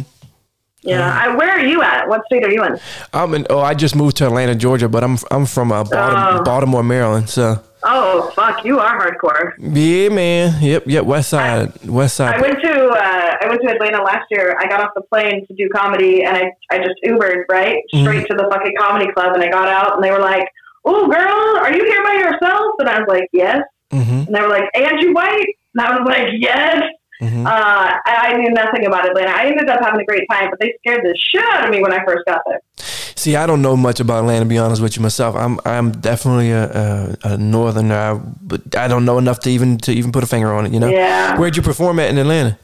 Yeah. 0.83 1.11
I, 1.23 1.35
where 1.35 1.49
are 1.49 1.65
you 1.65 1.81
at? 1.81 2.07
What 2.07 2.21
state 2.25 2.43
are 2.45 2.51
you 2.51 2.63
in? 2.63 2.77
I'm 3.13 3.33
in. 3.33 3.47
Oh, 3.49 3.59
I 3.59 3.73
just 3.73 3.95
moved 3.95 4.17
to 4.17 4.25
Atlanta, 4.27 4.53
Georgia, 4.55 4.89
but 4.89 5.03
I'm 5.03 5.17
I'm 5.31 5.45
from 5.45 5.71
uh, 5.71 5.83
Baltimore, 5.83 6.39
Oh. 6.39 6.43
Baltimore, 6.43 6.83
Maryland. 6.83 7.29
So 7.29 7.59
Oh 7.85 8.31
fuck, 8.35 8.63
you 8.63 8.79
are 8.79 8.97
hardcore. 8.99 9.53
yeah, 9.59 10.07
man. 10.09 10.61
Yep, 10.61 10.83
yep. 10.87 11.03
West 11.05 11.29
side, 11.29 11.73
West 11.85 12.15
side. 12.15 12.35
I 12.35 12.41
went 12.41 12.61
to 12.61 12.71
uh, 12.89 13.35
I 13.41 13.45
went 13.49 13.61
to 13.61 13.69
Atlanta 13.71 14.01
last 14.03 14.25
year. 14.31 14.55
I 14.59 14.67
got 14.67 14.81
off 14.81 14.91
the 14.95 15.01
plane 15.01 15.45
to 15.47 15.53
do 15.53 15.67
comedy, 15.75 16.23
and 16.23 16.35
I 16.37 16.51
I 16.71 16.77
just 16.77 16.95
Ubered 17.05 17.43
right 17.49 17.77
straight 17.89 18.25
to 18.27 18.35
the 18.35 18.47
fucking 18.51 18.73
comedy 18.79 19.11
club, 19.11 19.33
and 19.33 19.43
I 19.43 19.49
got 19.49 19.67
out, 19.67 19.95
and 19.95 20.03
they 20.03 20.11
were 20.11 20.19
like, 20.19 20.47
"Oh, 20.85 21.07
girl, 21.07 21.57
are 21.63 21.73
you 21.73 21.83
here 21.83 22.03
by 22.05 22.13
yourself?" 22.13 22.75
And 22.79 22.87
I 22.89 22.99
was 22.99 23.07
like, 23.09 23.27
"Yes." 23.33 23.63
Mm-hmm, 23.91 24.11
And 24.27 24.35
they 24.35 24.41
were 24.41 24.49
like, 24.49 24.69
"Andrew 24.75 25.13
White," 25.13 25.47
and 25.75 25.85
I 25.85 25.97
was 25.99 26.07
like, 26.07 26.27
"Yes." 26.37 26.83
Mm-hmm. 27.21 27.45
Uh, 27.45 27.91
I, 28.05 28.33
knew 28.37 28.49
nothing 28.49 28.85
about 28.85 29.07
Atlanta. 29.07 29.31
I 29.31 29.45
ended 29.45 29.69
up 29.69 29.79
having 29.83 30.01
a 30.01 30.05
great 30.05 30.27
time, 30.29 30.49
but 30.49 30.59
they 30.59 30.73
scared 30.79 31.01
the 31.03 31.17
shit 31.17 31.43
out 31.45 31.65
of 31.65 31.71
me 31.71 31.81
when 31.81 31.93
I 31.93 32.03
first 32.05 32.25
got 32.25 32.41
there. 32.47 32.59
See, 32.77 33.35
I 33.35 33.45
don't 33.45 33.61
know 33.61 33.77
much 33.77 33.99
about 33.99 34.19
Atlanta. 34.19 34.41
To 34.41 34.49
be 34.49 34.57
honest 34.57 34.81
with 34.81 34.95
you, 34.95 35.01
myself, 35.01 35.35
I'm 35.35 35.59
I'm 35.65 35.91
definitely 35.91 36.51
a, 36.51 36.65
a, 36.65 37.17
a 37.23 37.37
northerner, 37.37 37.95
I, 37.95 38.13
but 38.41 38.75
I 38.75 38.87
don't 38.87 39.05
know 39.05 39.17
enough 39.17 39.39
to 39.41 39.49
even 39.49 39.77
to 39.79 39.91
even 39.91 40.11
put 40.11 40.23
a 40.23 40.27
finger 40.27 40.51
on 40.53 40.65
it. 40.65 40.73
You 40.73 40.79
know. 40.79 40.89
Yeah, 40.89 41.37
Where'd 41.37 41.55
you 41.55 41.61
perform 41.61 41.99
at 41.99 42.09
in 42.09 42.17
Atlanta? 42.17 42.57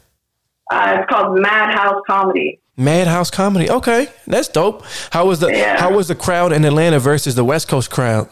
uh, 0.71 0.97
it's 0.99 1.09
called 1.09 1.39
Madhouse 1.39 2.01
Comedy. 2.07 2.59
Madhouse 2.77 3.29
Comedy. 3.29 3.69
Okay, 3.69 4.07
that's 4.27 4.47
dope. 4.47 4.83
How 5.11 5.25
was 5.25 5.39
the 5.39 5.47
Yeah. 5.47 5.79
How 5.79 5.93
was 5.93 6.07
the 6.07 6.15
crowd 6.15 6.53
in 6.53 6.63
Atlanta 6.63 6.99
versus 6.99 7.35
the 7.35 7.43
West 7.43 7.67
Coast 7.67 7.91
crowd? 7.91 8.29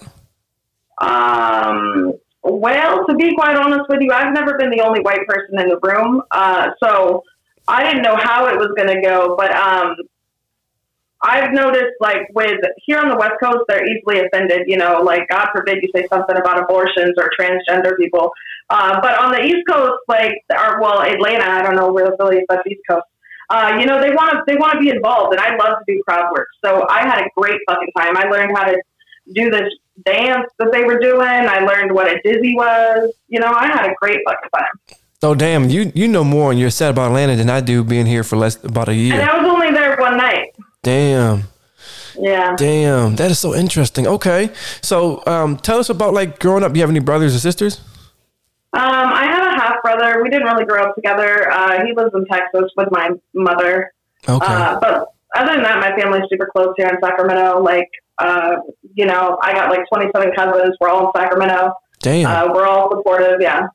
Um, 1.02 2.14
well, 2.50 3.06
to 3.06 3.16
be 3.16 3.36
quite 3.36 3.58
honest 3.58 3.90
with 3.90 4.02
you, 4.02 4.12
I've 4.12 4.34
never 4.34 4.58
been 4.58 4.70
the 4.70 4.82
only 4.82 5.02
white 5.02 5.26
person 5.28 5.60
in 5.60 5.70
the 5.70 5.80
room, 5.82 6.22
uh, 6.32 6.70
so 6.84 7.24
I 7.68 7.84
didn't 7.84 8.04
know 8.04 8.16
how 8.16 8.48
it 8.48 8.58
was 8.58 8.70
going 8.76 8.90
to 8.90 9.02
go. 9.02 9.36
But 9.38 9.56
um, 9.56 9.96
I've 11.22 11.52
noticed, 11.52 11.96
like 12.00 12.22
with 12.34 12.60
here 12.86 13.00
on 13.00 13.10
the 13.10 13.18
West 13.18 13.36
Coast, 13.42 13.60
they're 13.68 13.86
easily 13.86 14.20
offended. 14.20 14.64
You 14.68 14.78
know, 14.78 15.02
like 15.02 15.28
God 15.30 15.48
forbid 15.54 15.80
you 15.82 15.90
say 15.96 16.08
something 16.08 16.38
about 16.38 16.62
abortions 16.62 17.14
or 17.18 17.30
transgender 17.40 17.98
people. 17.98 18.32
Uh, 18.70 19.00
but 19.02 19.18
on 19.20 19.32
the 19.32 19.44
East 19.44 19.64
Coast, 19.70 20.00
like, 20.08 20.34
or 20.52 20.82
well, 20.82 21.02
Atlanta, 21.02 21.50
I 21.50 21.62
don't 21.62 21.76
know 21.76 21.92
really, 21.92 22.12
really 22.20 22.38
if 22.38 22.44
that's 22.50 22.66
East 22.68 22.82
Coast. 22.90 23.06
Uh, 23.50 23.78
you 23.80 23.86
know, 23.86 24.02
they 24.02 24.12
want 24.12 24.32
to 24.32 24.44
they 24.46 24.58
want 24.58 24.74
to 24.74 24.80
be 24.80 24.90
involved, 24.90 25.34
and 25.34 25.42
I 25.42 25.56
love 25.56 25.80
to 25.80 25.94
do 25.94 26.02
crowd 26.04 26.32
work. 26.32 26.48
So 26.64 26.86
I 26.90 27.08
had 27.08 27.20
a 27.20 27.30
great 27.36 27.60
fucking 27.68 27.92
time. 27.98 28.18
I 28.18 28.24
learned 28.30 28.56
how 28.56 28.66
to 28.66 28.82
do 29.34 29.50
this 29.50 29.72
dance 30.06 30.48
that 30.60 30.72
they 30.72 30.84
were 30.84 31.00
doing. 31.00 31.22
I 31.22 31.60
learned 31.60 31.92
what 31.92 32.08
a 32.08 32.22
dizzy 32.24 32.56
was. 32.56 33.14
You 33.28 33.40
know, 33.40 33.52
I 33.52 33.68
had 33.68 33.90
a 33.90 33.96
great 34.00 34.20
fucking 34.26 34.50
time. 34.56 34.98
Oh 35.24 35.34
damn! 35.34 35.70
You 35.70 35.92
you 35.96 36.08
know 36.08 36.24
more 36.24 36.52
and 36.52 36.60
you're 36.60 36.70
set 36.70 36.92
about 36.92 37.08
Atlanta 37.08 37.36
than 37.36 37.50
I 37.50 37.60
do 37.60 37.84
being 37.84 38.06
here 38.06 38.24
for 38.24 38.36
less 38.36 38.64
about 38.64 38.88
a 38.88 38.94
year. 38.94 39.20
And 39.20 39.28
I 39.28 39.42
was 39.42 39.52
only 39.52 39.72
there 39.72 39.98
one 39.98 40.18
night. 40.18 40.54
Damn. 40.84 41.44
Yeah. 42.20 42.56
Damn, 42.56 43.16
that 43.18 43.32
is 43.32 43.40
so 43.40 43.56
interesting. 43.56 44.08
Okay, 44.08 44.52
so 44.82 45.24
um, 45.28 45.58
tell 45.58 45.80
us 45.80 45.90
about 45.90 46.14
like 46.14 46.40
growing 46.40 46.64
up. 46.64 46.74
Do 46.74 46.80
you 46.80 46.84
have 46.84 46.90
any 46.90 47.00
brothers 47.00 47.36
or 47.36 47.40
sisters? 47.40 47.80
Um, 48.74 48.84
I 48.84 49.26
have 49.26 49.48
a 49.48 49.60
half 49.60 49.82
brother. 49.82 50.22
We 50.22 50.30
didn't 50.30 50.48
really 50.48 50.66
grow 50.66 50.84
up 50.84 50.96
together. 50.96 51.50
Uh, 51.52 51.86
he 51.86 51.94
lives 51.94 52.12
in 52.14 52.26
Texas 52.26 52.72
with 52.76 52.90
my 52.92 53.12
mother. 53.34 53.94
Okay. 54.28 54.46
Uh, 54.46 54.80
but 54.80 55.08
other 55.36 55.54
than 55.54 55.64
that, 55.64 55.80
my 55.80 55.96
family's 56.00 56.24
super 56.30 56.50
close 56.56 56.74
here 56.78 56.88
in 56.88 56.96
Sacramento. 57.04 57.62
Like, 57.62 57.90
uh, 58.18 58.58
you 58.94 59.06
know, 59.06 59.38
I 59.42 59.54
got 59.54 59.70
like 59.70 59.82
27 59.94 60.32
cousins. 60.36 60.76
We're 60.80 60.90
all 60.90 61.08
in 61.08 61.12
Sacramento. 61.16 61.74
Damn. 62.00 62.26
Uh, 62.26 62.54
we're 62.54 62.68
all 62.68 62.90
supportive. 62.90 63.42
Yeah. 63.42 63.68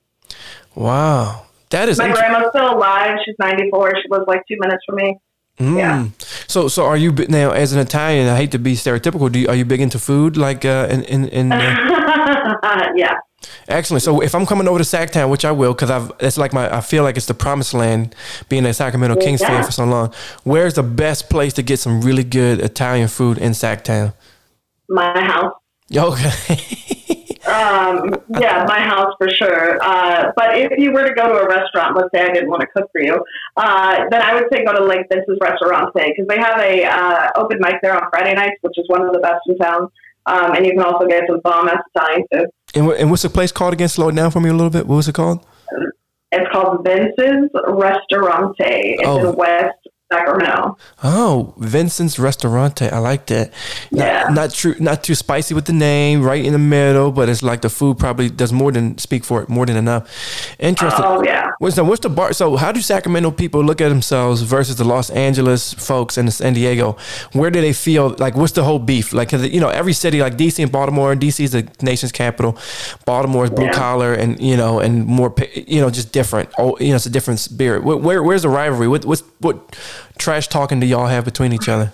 wow. 0.74 1.46
That 1.70 1.88
is 1.88 1.98
My 1.98 2.12
grandma's 2.12 2.50
still 2.50 2.76
alive. 2.76 3.16
She's 3.24 3.34
94. 3.38 3.92
She 4.02 4.08
lives 4.10 4.24
like 4.26 4.42
two 4.46 4.56
minutes 4.60 4.82
from 4.86 4.96
me. 4.96 5.16
Mm. 5.58 5.76
Yeah. 5.76 6.06
So 6.46 6.68
so 6.68 6.84
are 6.84 6.96
you 6.96 7.12
now 7.12 7.50
as 7.50 7.72
an 7.72 7.78
Italian? 7.78 8.26
I 8.28 8.36
hate 8.36 8.52
to 8.52 8.58
be 8.58 8.74
stereotypical. 8.74 9.30
Do 9.30 9.38
you, 9.38 9.48
are 9.48 9.54
you 9.54 9.64
big 9.64 9.80
into 9.80 9.98
food? 9.98 10.36
Like 10.36 10.64
uh, 10.64 10.88
in 10.90 11.02
in, 11.04 11.28
in 11.28 11.52
uh, 11.52 12.88
yeah. 12.96 13.16
Excellent. 13.68 14.02
So 14.02 14.20
if 14.20 14.34
I'm 14.34 14.46
coming 14.46 14.68
over 14.68 14.78
to 14.78 14.84
Sacktown, 14.84 15.30
which 15.30 15.44
I 15.44 15.52
will, 15.52 15.72
because 15.72 15.90
I've 15.90 16.12
it's 16.20 16.38
like 16.38 16.52
my 16.52 16.74
I 16.74 16.80
feel 16.80 17.02
like 17.02 17.16
it's 17.16 17.26
the 17.26 17.34
promised 17.34 17.74
land, 17.74 18.14
being 18.48 18.66
a 18.66 18.74
Sacramento 18.74 19.20
Kings 19.20 19.40
fan 19.40 19.64
for 19.64 19.72
so 19.72 19.84
long. 19.84 20.12
Where's 20.44 20.74
the 20.74 20.82
best 20.82 21.30
place 21.30 21.52
to 21.54 21.62
get 21.62 21.78
some 21.78 22.00
really 22.00 22.24
good 22.24 22.60
Italian 22.60 23.08
food 23.08 23.38
in 23.38 23.52
Sacktown? 23.52 24.14
My 24.88 25.20
house. 25.20 25.54
Okay. 25.94 26.60
Um, 27.44 28.14
yeah, 28.38 28.64
my 28.68 28.78
house 28.80 29.14
for 29.18 29.28
sure. 29.28 29.82
Uh, 29.82 30.30
but 30.36 30.56
if 30.56 30.78
you 30.78 30.92
were 30.92 31.02
to 31.02 31.12
go 31.12 31.26
to 31.26 31.40
a 31.40 31.48
restaurant, 31.48 31.96
let's 31.96 32.08
say 32.14 32.22
I 32.22 32.32
didn't 32.32 32.48
want 32.48 32.60
to 32.60 32.68
cook 32.68 32.88
for 32.92 33.02
you, 33.02 33.24
uh, 33.56 34.04
then 34.10 34.22
I 34.22 34.34
would 34.34 34.44
say 34.52 34.64
go 34.64 34.72
to 34.72 34.84
like 34.84 35.08
Vince's 35.10 35.38
Ristorante 35.40 35.90
because 35.94 36.26
they 36.28 36.38
have 36.38 36.60
a 36.60 36.84
uh, 36.84 37.30
open 37.36 37.58
mic 37.60 37.82
there 37.82 37.96
on 37.96 38.08
Friday 38.10 38.34
nights, 38.34 38.56
which 38.60 38.78
is 38.78 38.84
one 38.88 39.02
of 39.02 39.12
the 39.12 39.18
best 39.18 39.40
in 39.48 39.58
town. 39.58 39.88
Um, 40.26 40.54
and 40.54 40.64
you 40.64 40.72
can 40.72 40.82
also 40.82 41.06
get 41.06 41.24
some 41.26 41.40
bomb 41.40 41.68
ass 41.68 41.82
Italian 41.94 42.26
food. 42.32 42.46
And, 42.74 42.88
and 42.92 43.10
what's 43.10 43.22
the 43.22 43.30
place 43.30 43.52
called 43.52 43.72
again? 43.74 43.88
Slow 43.88 44.08
it 44.08 44.14
down 44.14 44.30
for 44.30 44.40
me 44.40 44.48
a 44.50 44.52
little 44.54 44.70
bit. 44.70 44.86
What 44.86 44.96
was 44.96 45.08
it 45.08 45.14
called? 45.14 45.44
It's 46.34 46.50
called 46.50 46.84
Vince's 46.84 47.50
Ristorante. 47.68 48.54
It's 48.98 49.06
Oh. 49.06 49.30
in 49.30 49.36
West 49.36 49.81
Sacramento. 50.12 50.76
Oh, 51.02 51.54
Vincent's 51.58 52.18
Ristorante. 52.18 52.88
I 52.92 52.98
like 52.98 53.26
that. 53.26 53.50
Not, 53.90 54.04
Yeah. 54.06 54.28
not 54.30 54.52
true. 54.52 54.74
Not 54.78 55.02
too 55.02 55.14
spicy 55.14 55.54
with 55.54 55.64
the 55.64 55.72
name. 55.72 56.22
Right 56.22 56.44
in 56.44 56.52
the 56.52 56.58
middle, 56.58 57.10
but 57.12 57.28
it's 57.28 57.42
like 57.42 57.60
the 57.62 57.70
food 57.70 57.98
probably 57.98 58.28
does 58.30 58.52
more 58.52 58.70
than 58.72 58.98
speak 58.98 59.24
for 59.24 59.42
it. 59.42 59.48
More 59.48 59.66
than 59.66 59.76
enough. 59.76 60.02
Interesting. 60.58 61.04
Oh 61.04 61.22
yeah. 61.24 61.50
What's 61.58 61.76
the, 61.76 61.84
what's 61.84 62.00
the 62.00 62.08
bar? 62.10 62.32
So 62.32 62.56
how 62.56 62.72
do 62.72 62.80
Sacramento 62.80 63.30
people 63.32 63.62
look 63.64 63.80
at 63.80 63.88
themselves 63.88 64.42
versus 64.42 64.76
the 64.76 64.84
Los 64.84 65.10
Angeles 65.10 65.72
folks 65.74 66.16
and 66.18 66.28
the 66.28 66.32
San 66.32 66.52
Diego? 66.54 66.96
Where 67.32 67.50
do 67.50 67.60
they 67.60 67.72
feel 67.72 68.14
like? 68.18 68.34
What's 68.36 68.52
the 68.52 68.64
whole 68.64 68.78
beef? 68.78 69.12
Like, 69.12 69.30
'cause, 69.30 69.46
you 69.46 69.60
know, 69.60 69.68
every 69.68 69.92
city 69.92 70.20
like 70.20 70.36
DC 70.36 70.62
and 70.62 70.70
Baltimore. 70.72 71.14
DC 71.16 71.44
is 71.44 71.52
the 71.52 71.66
nation's 71.80 72.12
capital. 72.12 72.56
Baltimore 73.06 73.44
is 73.44 73.50
blue 73.50 73.66
Yeah. 73.66 73.72
collar 73.72 74.12
and 74.14 74.40
you 74.40 74.56
know 74.56 74.78
and 74.80 75.06
more 75.06 75.32
you 75.54 75.80
know 75.80 75.90
just 75.90 76.12
different. 76.12 76.48
Oh, 76.58 76.76
you 76.80 76.90
know, 76.90 76.96
it's 76.96 77.06
a 77.06 77.10
different 77.10 77.40
spirit. 77.40 77.84
Where, 77.84 77.96
where 77.96 78.22
where's 78.22 78.42
the 78.42 78.48
rivalry? 78.48 78.88
What 78.88 79.04
what's 79.04 79.22
what 79.40 79.56
trash 80.18 80.48
talking 80.48 80.80
do 80.80 80.86
y'all 80.86 81.06
have 81.06 81.24
between 81.24 81.52
each 81.52 81.68
other? 81.68 81.92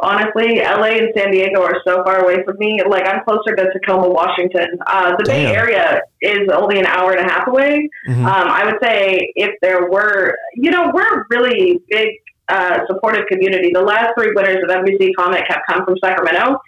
Honestly, 0.00 0.56
LA 0.58 0.98
and 0.98 1.08
San 1.16 1.30
Diego 1.30 1.62
are 1.62 1.80
so 1.86 2.02
far 2.04 2.24
away 2.24 2.42
from 2.44 2.56
me. 2.58 2.80
Like 2.86 3.06
I'm 3.06 3.22
closer 3.24 3.54
to 3.56 3.72
Tacoma, 3.72 4.08
Washington. 4.08 4.78
Uh, 4.86 5.14
the 5.16 5.24
Bay 5.24 5.46
Area 5.46 6.00
is 6.20 6.48
only 6.52 6.80
an 6.80 6.86
hour 6.86 7.12
and 7.12 7.20
a 7.28 7.32
half 7.32 7.46
away. 7.46 7.88
Mhm. 8.08 8.24
Um, 8.26 8.48
I 8.50 8.64
would 8.66 8.82
say 8.82 9.32
if 9.36 9.52
there 9.62 9.88
were, 9.88 10.36
you 10.54 10.70
know, 10.70 10.90
we're 10.92 11.20
a 11.20 11.24
really 11.30 11.80
big 11.88 12.08
uh, 12.48 12.80
supportive 12.88 13.24
community. 13.28 13.70
The 13.72 13.80
last 13.80 14.08
three 14.18 14.32
winners 14.34 14.62
of 14.64 14.68
NBC 14.68 15.12
Comic 15.16 15.44
have 15.48 15.60
come 15.68 15.84
from 15.84 15.94
Sacramento. 16.04 16.58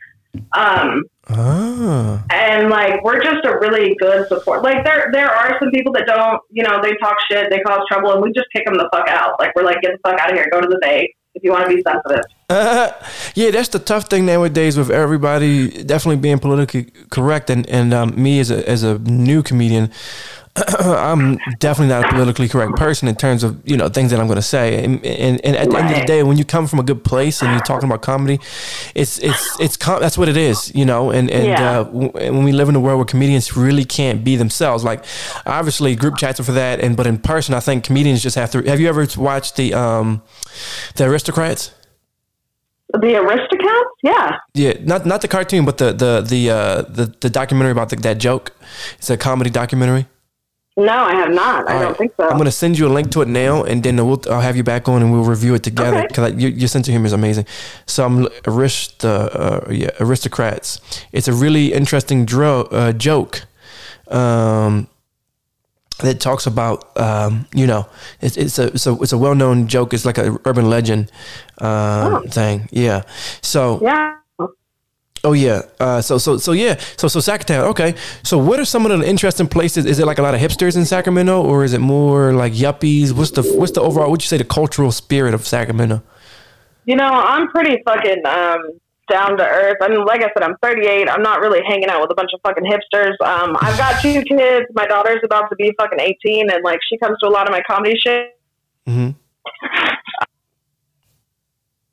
Um, 0.56 1.02
Ah, 1.28 2.22
and 2.56 2.70
like 2.70 3.04
we're 3.04 3.22
just 3.22 3.44
a 3.44 3.58
really 3.58 3.94
good 3.96 4.26
support. 4.28 4.62
Like 4.62 4.84
there, 4.84 5.10
there 5.12 5.28
are 5.28 5.58
some 5.60 5.70
people 5.70 5.92
that 5.92 6.06
don't, 6.06 6.40
you 6.50 6.62
know, 6.62 6.80
they 6.82 6.94
talk 7.02 7.16
shit, 7.30 7.50
they 7.50 7.60
cause 7.60 7.80
trouble, 7.88 8.12
and 8.12 8.22
we 8.22 8.32
just 8.32 8.46
kick 8.54 8.64
them 8.64 8.74
the 8.74 8.88
fuck 8.92 9.08
out. 9.08 9.38
Like 9.38 9.54
we're 9.54 9.64
like, 9.64 9.80
get 9.82 9.92
the 9.92 9.98
fuck 10.08 10.18
out 10.18 10.30
of 10.30 10.36
here, 10.36 10.48
go 10.50 10.60
to 10.60 10.66
the 10.66 10.78
bay 10.80 11.14
if 11.34 11.44
you 11.44 11.52
want 11.52 11.68
to 11.68 11.76
be 11.76 11.82
sensitive. 11.82 12.24
yeah, 13.34 13.50
that's 13.50 13.68
the 13.68 13.78
tough 13.78 14.08
thing 14.08 14.24
nowadays 14.24 14.78
with 14.78 14.90
everybody 14.90 15.84
definitely 15.84 16.16
being 16.16 16.38
politically 16.38 16.90
correct, 17.10 17.50
and 17.50 17.68
and 17.68 17.92
um, 17.92 18.20
me 18.20 18.40
as 18.40 18.50
a 18.50 18.66
as 18.68 18.82
a 18.82 18.98
new 19.00 19.42
comedian. 19.42 19.92
I'm 20.78 21.36
definitely 21.58 21.88
not 21.94 22.02
a 22.06 22.08
politically 22.14 22.48
correct 22.48 22.76
person 22.76 23.08
in 23.08 23.14
terms 23.16 23.44
of 23.44 23.60
you 23.68 23.76
know 23.76 23.88
things 23.88 24.10
that 24.10 24.20
I'm 24.20 24.26
going 24.26 24.36
to 24.36 24.42
say, 24.42 24.82
and, 24.82 25.04
and, 25.04 25.44
and 25.44 25.56
at 25.56 25.70
the 25.70 25.78
end 25.78 25.90
of 25.90 25.96
the 25.96 26.06
day, 26.06 26.22
when 26.22 26.36
you 26.38 26.44
come 26.44 26.66
from 26.66 26.78
a 26.78 26.82
good 26.82 27.04
place 27.04 27.42
and 27.42 27.52
you're 27.52 27.60
talking 27.60 27.88
about 27.88 28.02
comedy, 28.02 28.40
it's 28.94 29.18
it's 29.18 29.60
it's 29.60 29.76
com- 29.76 30.00
that's 30.00 30.16
what 30.16 30.28
it 30.28 30.36
is, 30.36 30.74
you 30.74 30.84
know. 30.84 31.10
And 31.10 31.30
and 31.30 31.44
Yeah. 31.46 31.80
uh, 31.80 31.84
w- 31.84 32.10
when 32.12 32.44
we 32.44 32.52
live 32.52 32.68
in 32.68 32.76
a 32.76 32.80
world 32.80 32.98
where 32.98 33.04
comedians 33.04 33.56
really 33.56 33.84
can't 33.84 34.24
be 34.24 34.36
themselves, 34.36 34.82
like 34.84 35.04
obviously 35.44 35.94
group 35.94 36.16
chats 36.16 36.40
are 36.40 36.44
for 36.44 36.52
that, 36.52 36.80
and 36.80 36.96
but 36.96 37.06
in 37.06 37.18
person, 37.18 37.54
I 37.54 37.60
think 37.60 37.84
comedians 37.84 38.22
just 38.22 38.36
have 38.36 38.50
to. 38.52 38.62
Have 38.62 38.80
you 38.80 38.88
ever 38.88 39.06
watched 39.18 39.56
the 39.56 39.74
um 39.74 40.22
the 40.94 41.04
Aristocrats? 41.04 41.72
The 42.92 43.14
Aristocats, 43.14 43.90
yeah. 44.02 44.38
Yeah, 44.54 44.74
not 44.84 45.04
not 45.04 45.20
the 45.20 45.28
cartoon, 45.28 45.64
but 45.64 45.76
the 45.78 45.92
the 45.92 46.24
the 46.26 46.50
uh, 46.50 46.82
the, 46.82 47.12
the 47.20 47.28
documentary 47.28 47.72
about 47.72 47.88
the, 47.90 47.96
that 47.96 48.18
joke. 48.18 48.52
It's 48.98 49.10
a 49.10 49.16
comedy 49.16 49.50
documentary. 49.50 50.06
No, 50.78 50.92
I 50.92 51.14
have 51.14 51.30
not. 51.32 51.68
I 51.68 51.72
All 51.74 51.78
don't 51.80 51.88
right. 51.88 51.96
think 51.96 52.12
so. 52.18 52.28
I'm 52.28 52.36
gonna 52.36 52.50
send 52.50 52.78
you 52.78 52.86
a 52.86 52.92
link 52.92 53.10
to 53.12 53.22
it 53.22 53.28
now, 53.28 53.62
and 53.64 53.82
then 53.82 53.96
we'll 53.96 54.20
I'll 54.30 54.42
have 54.42 54.56
you 54.56 54.62
back 54.62 54.88
on, 54.90 55.00
and 55.02 55.10
we'll 55.10 55.24
review 55.24 55.54
it 55.54 55.62
together 55.62 55.96
Okay. 55.98 56.06
because 56.08 56.34
your, 56.34 56.50
your 56.50 56.68
sense 56.68 56.86
of 56.86 56.92
humor 56.92 57.06
is 57.06 57.14
amazing. 57.14 57.46
So 57.86 58.04
I'm 58.04 58.28
Arist, 58.46 59.02
uh, 59.04 59.60
yeah, 59.70 59.88
aristocrats. 60.00 60.80
It's 61.12 61.28
a 61.28 61.32
really 61.32 61.72
interesting 61.72 62.26
dro- 62.26 62.68
uh, 62.70 62.92
joke. 62.92 63.46
Um, 64.08 64.86
that 66.00 66.20
talks 66.20 66.46
about 66.46 66.94
um, 67.00 67.46
you 67.54 67.66
know 67.66 67.86
it's 68.20 68.36
it's 68.36 68.58
a 68.58 68.66
it's 68.66 68.86
a 68.86 68.92
it's 69.00 69.12
a 69.12 69.18
well 69.18 69.34
known 69.34 69.68
joke. 69.68 69.94
It's 69.94 70.04
like 70.04 70.18
a 70.18 70.36
urban 70.44 70.68
legend 70.68 71.10
um, 71.58 72.14
Oh. 72.16 72.22
thing. 72.28 72.68
Yeah. 72.70 73.02
So 73.40 73.80
yeah. 73.82 74.16
Oh 75.24 75.32
yeah. 75.32 75.62
Uh, 75.80 76.00
so 76.00 76.18
so 76.18 76.36
so 76.36 76.52
yeah. 76.52 76.78
So 76.96 77.08
so 77.08 77.20
Sacramento. 77.20 77.68
Okay. 77.70 77.94
So 78.22 78.38
what 78.38 78.60
are 78.60 78.64
some 78.64 78.86
of 78.86 78.98
the 78.98 79.06
interesting 79.06 79.48
places? 79.48 79.84
Is 79.84 79.98
it 79.98 80.06
like 80.06 80.18
a 80.18 80.22
lot 80.22 80.34
of 80.34 80.40
hipsters 80.40 80.76
in 80.76 80.84
Sacramento, 80.84 81.42
or 81.42 81.64
is 81.64 81.72
it 81.72 81.80
more 81.80 82.32
like 82.32 82.52
yuppies? 82.52 83.12
What's 83.12 83.32
the 83.32 83.42
what's 83.42 83.72
the 83.72 83.80
overall? 83.80 84.10
Would 84.10 84.22
you 84.22 84.28
say 84.28 84.36
the 84.36 84.44
cultural 84.44 84.92
spirit 84.92 85.34
of 85.34 85.46
Sacramento? 85.46 86.02
You 86.84 86.96
know, 86.96 87.10
I'm 87.10 87.48
pretty 87.48 87.82
fucking 87.84 88.24
um, 88.26 88.60
down 89.10 89.36
to 89.38 89.44
earth. 89.44 89.78
I 89.82 89.88
mean, 89.88 90.04
like 90.04 90.20
I 90.22 90.30
said, 90.32 90.42
I'm 90.42 90.56
38. 90.62 91.08
I'm 91.10 91.22
not 91.22 91.40
really 91.40 91.60
hanging 91.66 91.88
out 91.88 92.00
with 92.00 92.10
a 92.12 92.14
bunch 92.14 92.30
of 92.32 92.40
fucking 92.42 92.64
hipsters. 92.64 93.14
Um, 93.26 93.56
I've 93.60 93.76
got 93.76 94.00
two 94.00 94.22
kids. 94.22 94.66
My 94.74 94.86
daughter's 94.86 95.20
about 95.24 95.48
to 95.50 95.56
be 95.56 95.72
fucking 95.78 95.98
18, 96.00 96.50
and 96.50 96.62
like 96.62 96.78
she 96.88 96.96
comes 96.98 97.18
to 97.20 97.28
a 97.28 97.30
lot 97.30 97.48
of 97.48 97.52
my 97.52 97.62
comedy 97.68 97.98
shit. 97.98 98.38
hmm 98.86 99.10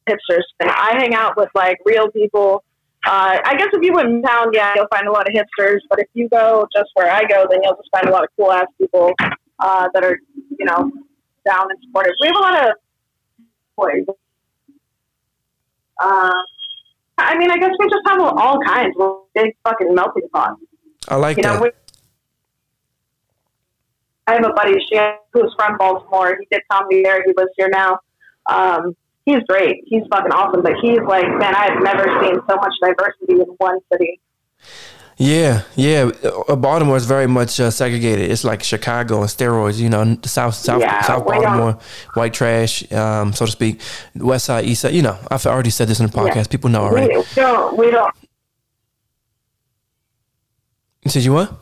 Hipsters, 0.08 0.44
and 0.60 0.70
I 0.70 0.96
hang 0.98 1.14
out 1.16 1.38
with 1.38 1.50
like 1.56 1.78
real 1.86 2.12
people. 2.12 2.64
Uh, 3.06 3.38
I 3.44 3.56
guess 3.58 3.68
if 3.74 3.84
you 3.84 3.94
went 3.94 4.10
in 4.10 4.22
town, 4.22 4.48
yeah, 4.54 4.74
you'll 4.76 4.88
find 4.94 5.08
a 5.08 5.12
lot 5.12 5.28
of 5.28 5.34
hipsters. 5.36 5.80
But 5.90 6.00
if 6.00 6.08
you 6.14 6.30
go 6.30 6.68
just 6.74 6.90
where 6.94 7.12
I 7.12 7.24
go, 7.26 7.46
then 7.50 7.60
you'll 7.62 7.76
just 7.76 7.90
find 7.92 8.08
a 8.08 8.12
lot 8.12 8.24
of 8.24 8.30
cool 8.38 8.52
ass 8.52 8.68
people 8.80 9.12
uh, 9.60 9.90
that 9.94 10.04
are, 10.06 10.18
you 10.58 10.66
know, 10.66 10.90
down 11.46 11.66
and 11.70 11.80
supportive. 11.84 12.14
We 12.22 12.28
have 12.28 12.36
a 12.38 12.40
lot 12.40 12.68
of 12.70 12.76
boys. 13.76 14.06
Uh, 16.00 16.32
I 17.18 17.38
mean, 17.38 17.52
I 17.52 17.58
guess 17.58 17.72
we 17.78 17.88
just 17.88 18.02
have 18.08 18.20
all 18.22 18.60
kinds. 18.66 18.94
We're 18.98 19.08
a 19.10 19.20
big 19.36 19.56
fucking 19.66 19.94
melting 19.94 20.30
pot. 20.34 20.56
I 21.10 21.18
like 21.18 21.38
You 21.38 21.44
know, 21.44 21.54
that. 21.54 21.62
we, 21.62 21.72
I 24.28 24.34
have 24.36 24.46
a 24.46 24.54
buddy, 24.54 24.76
she 24.90 24.98
who's 25.34 25.54
from 25.58 25.78
Baltimore. 25.78 26.38
He 26.40 26.48
did 26.50 26.62
comedy 26.72 27.04
there. 27.04 27.22
He 27.26 27.34
lives 27.36 27.52
here 27.58 27.70
now. 27.70 28.00
Um, 28.46 28.96
he's 29.26 29.44
great. 29.48 29.84
He's 29.86 30.04
fucking 30.10 30.32
awesome. 30.32 30.62
But 30.62 30.74
he's 30.82 31.00
like, 31.08 31.28
man, 31.28 31.56
I 31.56 31.72
have 31.72 31.84
never 31.84 32.04
seen 32.24 32.40
so 32.50 32.56
much 32.56 32.74
diversity 32.82 33.42
in 33.42 33.48
one 33.58 33.80
city. 33.92 34.20
Yeah, 35.18 35.62
yeah. 35.76 36.10
Uh, 36.48 36.56
Baltimore 36.56 36.98
is 36.98 37.06
very 37.06 37.28
much 37.28 37.60
uh, 37.60 37.70
segregated. 37.70 38.32
It's 38.32 38.44
like 38.44 38.64
Chicago 38.64 39.22
and 39.22 39.30
steroids. 39.30 39.80
You 39.80 39.90
know, 39.90 40.18
South 40.26 40.56
South 40.56 40.82
Yeah, 40.82 41.02
South 41.02 41.26
Baltimore, 41.26 41.78
white 42.16 42.34
trash, 42.34 42.92
um, 42.92 43.32
so 43.32 43.46
to 43.46 43.52
speak. 43.52 43.80
West 44.16 44.46
Side, 44.46 44.66
East 44.66 44.82
Side. 44.82 44.94
You 44.94 45.04
know, 45.04 45.18
I've 45.30 45.46
already 45.46 45.70
said 45.70 45.88
this 45.88 46.00
in 46.00 46.08
the 46.08 46.12
podcast. 46.12 46.36
Yeah. 46.36 46.44
People 46.50 46.72
know 46.72 46.82
already. 46.82 47.16
we 47.16 47.24
don't. 47.36 47.78
We 47.78 47.92
don't. 47.92 48.14
You 51.04 51.12
said 51.12 51.24
you 51.24 51.34
what? 51.34 51.60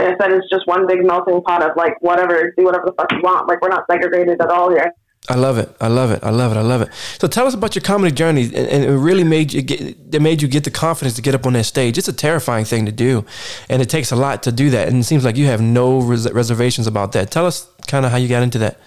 I 0.00 0.14
said 0.20 0.32
it's 0.32 0.48
just 0.50 0.66
one 0.66 0.86
big 0.86 1.04
melting 1.04 1.42
pot 1.42 1.62
of 1.62 1.76
like 1.76 2.00
whatever. 2.00 2.52
Do 2.56 2.64
whatever 2.64 2.86
the 2.86 2.92
fuck 2.92 3.12
you 3.12 3.20
want. 3.22 3.48
Like 3.48 3.60
we're 3.60 3.68
not 3.68 3.84
segregated 3.90 4.40
at 4.40 4.50
all 4.50 4.70
here. 4.70 4.92
I 5.30 5.34
love 5.34 5.58
it. 5.58 5.74
I 5.80 5.88
love 5.88 6.10
it. 6.10 6.20
I 6.22 6.30
love 6.30 6.52
it. 6.52 6.56
I 6.56 6.62
love 6.62 6.80
it. 6.80 6.88
So 7.18 7.28
tell 7.28 7.46
us 7.46 7.54
about 7.54 7.74
your 7.74 7.82
comedy 7.82 8.14
journey, 8.14 8.44
and, 8.44 8.54
and 8.56 8.84
it 8.84 8.96
really 8.96 9.24
made 9.24 9.52
you 9.52 9.60
get. 9.62 10.10
That 10.10 10.22
made 10.22 10.40
you 10.40 10.48
get 10.48 10.64
the 10.64 10.70
confidence 10.70 11.16
to 11.16 11.22
get 11.22 11.34
up 11.34 11.44
on 11.46 11.52
that 11.52 11.64
stage. 11.64 11.98
It's 11.98 12.08
a 12.08 12.12
terrifying 12.14 12.64
thing 12.64 12.86
to 12.86 12.92
do, 12.92 13.24
and 13.68 13.82
it 13.82 13.90
takes 13.90 14.10
a 14.10 14.16
lot 14.16 14.42
to 14.44 14.52
do 14.52 14.70
that. 14.70 14.88
And 14.88 14.98
it 14.98 15.04
seems 15.04 15.24
like 15.24 15.36
you 15.36 15.46
have 15.46 15.60
no 15.60 16.00
res- 16.00 16.32
reservations 16.32 16.86
about 16.86 17.12
that. 17.12 17.30
Tell 17.30 17.44
us 17.44 17.68
kind 17.86 18.06
of 18.06 18.10
how 18.10 18.16
you 18.16 18.28
got 18.28 18.42
into 18.42 18.58
that. 18.58 18.80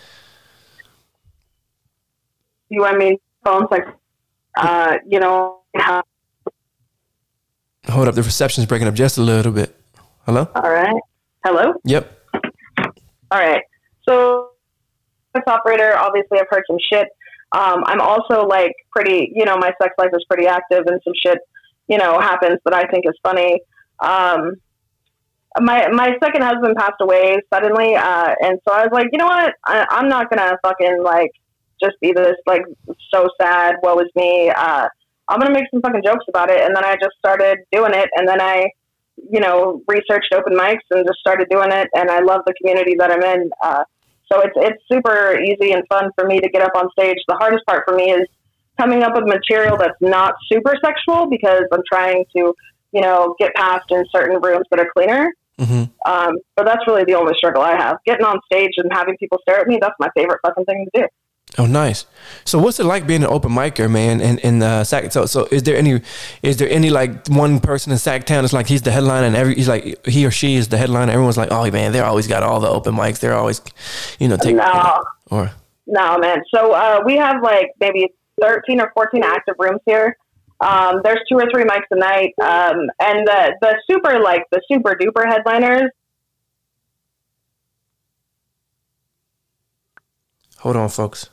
You 2.69 2.81
want 2.81 2.98
me 2.98 3.19
phones 3.43 3.67
like, 3.69 3.86
uh, 4.55 4.98
you 5.07 5.19
know, 5.19 5.60
how, 5.75 6.03
Hold 7.89 8.07
up, 8.07 8.15
the 8.15 8.24
reception's 8.24 8.65
breaking 8.67 8.88
up 8.88 8.93
just 8.93 9.17
a 9.17 9.21
little 9.21 9.51
bit. 9.51 9.75
Hello. 10.25 10.48
all 10.55 10.71
right. 10.71 11.01
Hello. 11.43 11.74
Yep. 11.83 12.19
All 13.31 13.39
right. 13.39 13.63
So, 14.03 14.50
operator, 15.47 15.97
obviously, 15.97 16.39
I've 16.39 16.47
heard 16.50 16.63
some 16.67 16.77
shit. 16.91 17.07
Um, 17.53 17.83
I'm 17.85 18.00
also 18.00 18.45
like 18.47 18.73
pretty, 18.91 19.31
you 19.35 19.45
know, 19.45 19.57
my 19.57 19.73
sex 19.81 19.93
life 19.97 20.11
is 20.13 20.25
pretty 20.29 20.47
active 20.47 20.83
and 20.88 21.01
some 21.03 21.13
shit, 21.21 21.38
you 21.88 21.97
know, 21.97 22.19
happens 22.19 22.59
that 22.65 22.73
I 22.73 22.85
think 22.85 23.05
is 23.05 23.17
funny. 23.23 23.59
Um, 24.00 24.55
my 25.59 25.89
my 25.89 26.15
second 26.23 26.43
husband 26.43 26.77
passed 26.77 27.01
away 27.01 27.38
suddenly, 27.53 27.95
uh, 27.95 28.35
and 28.41 28.59
so 28.65 28.73
I 28.73 28.83
was 28.83 28.89
like, 28.93 29.07
you 29.11 29.17
know 29.17 29.25
what? 29.25 29.53
I, 29.65 29.85
I'm 29.89 30.07
not 30.07 30.29
gonna 30.29 30.57
fucking 30.63 31.03
like 31.03 31.31
just 31.83 32.00
be 32.00 32.13
this 32.13 32.38
like 32.45 32.61
so 33.13 33.27
sad. 33.39 33.75
Woe 33.83 34.00
is 34.00 34.09
me. 34.15 34.50
Uh, 34.50 34.88
I'm 35.27 35.39
gonna 35.39 35.53
make 35.53 35.65
some 35.71 35.81
fucking 35.81 36.03
jokes 36.05 36.25
about 36.29 36.50
it, 36.50 36.61
and 36.61 36.75
then 36.75 36.85
I 36.85 36.93
just 36.95 37.17
started 37.19 37.57
doing 37.71 37.93
it, 37.93 38.09
and 38.15 38.27
then 38.27 38.39
I, 38.39 38.69
you 39.29 39.41
know, 39.41 39.81
researched 39.88 40.33
open 40.33 40.53
mics 40.53 40.88
and 40.89 41.05
just 41.05 41.19
started 41.19 41.47
doing 41.50 41.71
it, 41.71 41.89
and 41.93 42.09
I 42.09 42.21
love 42.21 42.41
the 42.45 42.53
community 42.53 42.95
that 42.97 43.11
I'm 43.11 43.23
in. 43.23 43.50
Uh, 43.61 43.83
so 44.31 44.39
it's 44.41 44.53
it's 44.55 44.83
super 44.91 45.39
easy 45.39 45.73
and 45.73 45.83
fun 45.88 46.09
for 46.15 46.25
me 46.25 46.39
to 46.39 46.50
get 46.50 46.61
up 46.61 46.71
on 46.75 46.89
stage. 46.91 47.17
The 47.27 47.35
hardest 47.35 47.65
part 47.65 47.83
for 47.88 47.95
me 47.95 48.11
is 48.11 48.27
coming 48.79 49.03
up 49.03 49.13
with 49.15 49.25
material 49.25 49.77
that's 49.77 50.00
not 50.00 50.33
super 50.51 50.73
sexual 50.83 51.29
because 51.29 51.63
I'm 51.71 51.81
trying 51.91 52.25
to, 52.35 52.53
you 52.91 53.01
know, 53.01 53.35
get 53.39 53.53
past 53.55 53.91
in 53.91 54.03
certain 54.15 54.41
rooms 54.41 54.65
that 54.71 54.79
are 54.79 54.89
cleaner. 54.95 55.33
hmm 55.59 55.83
Um, 56.05 56.38
but 56.55 56.65
that's 56.65 56.85
really 56.88 57.03
the 57.03 57.15
only 57.15 57.33
struggle 57.35 57.61
I 57.61 57.75
have. 57.75 57.97
Getting 58.05 58.25
on 58.25 58.39
stage 58.51 58.71
and 58.77 58.91
having 58.91 59.17
people 59.17 59.39
stare 59.41 59.59
at 59.59 59.67
me, 59.67 59.77
that's 59.81 59.95
my 60.00 60.07
favorite 60.15 60.39
fucking 60.45 60.65
thing 60.65 60.88
to 60.93 61.01
do. 61.01 61.07
Oh, 61.57 61.65
nice. 61.65 62.05
So, 62.45 62.60
what's 62.60 62.79
it 62.79 62.86
like 62.86 63.05
being 63.05 63.24
an 63.24 63.29
open 63.29 63.51
micer, 63.51 63.91
man? 63.91 64.21
And 64.21 64.39
in 64.39 64.63
uh, 64.63 64.86
Sac, 64.86 65.12
so 65.12 65.25
so 65.25 65.48
is 65.51 65.63
there 65.63 65.75
any, 65.75 66.01
is 66.41 66.55
there 66.57 66.69
any 66.69 66.89
like 66.89 67.27
one 67.27 67.60
person 67.60 67.91
in 67.91 67.98
Sacktown? 67.98 68.45
It's 68.45 68.53
like 68.53 68.67
he's 68.67 68.83
the 68.83 68.91
headline, 68.91 69.25
and 69.25 69.36
every 69.36 69.55
he's 69.55 69.67
like 69.67 70.05
he 70.07 70.25
or 70.25 70.31
she 70.31 70.55
is 70.55 70.69
the 70.69 70.77
headline. 70.77 71.10
Everyone's 71.10 71.38
like, 71.38 71.51
oh 71.51 71.69
man, 71.69 71.91
they're 71.91 72.05
always 72.05 72.27
got 72.27 72.41
all 72.43 72.62
the 72.62 72.69
open 72.69 72.95
mics. 72.95 73.19
They're 73.19 73.33
always, 73.36 73.62
you 74.17 74.29
know, 74.29 74.38
take 74.38 74.55
No. 74.55 75.03
or 75.29 75.51
No, 75.88 76.17
man. 76.19 76.41
So 76.55 76.71
uh, 76.71 77.01
we 77.05 77.17
have 77.17 77.41
like 77.43 77.71
maybe 77.81 78.13
13 78.41 78.79
or 78.79 78.89
14 78.93 79.21
active 79.24 79.55
rooms 79.60 79.81
here. 79.86 80.15
Um, 80.62 81.01
there's 81.03 81.19
two 81.27 81.38
or 81.38 81.50
three 81.51 81.63
mics 81.63 81.86
a 81.91 81.98
night. 81.98 82.33
Um, 82.41 82.88
and 83.01 83.27
the, 83.27 83.55
the 83.62 83.81
super, 83.89 84.19
like 84.19 84.43
the 84.51 84.62
super 84.71 84.95
duper 84.95 85.25
headliners, 85.27 85.89
hold 90.62 90.75
on, 90.77 90.89
folks. 90.89 91.30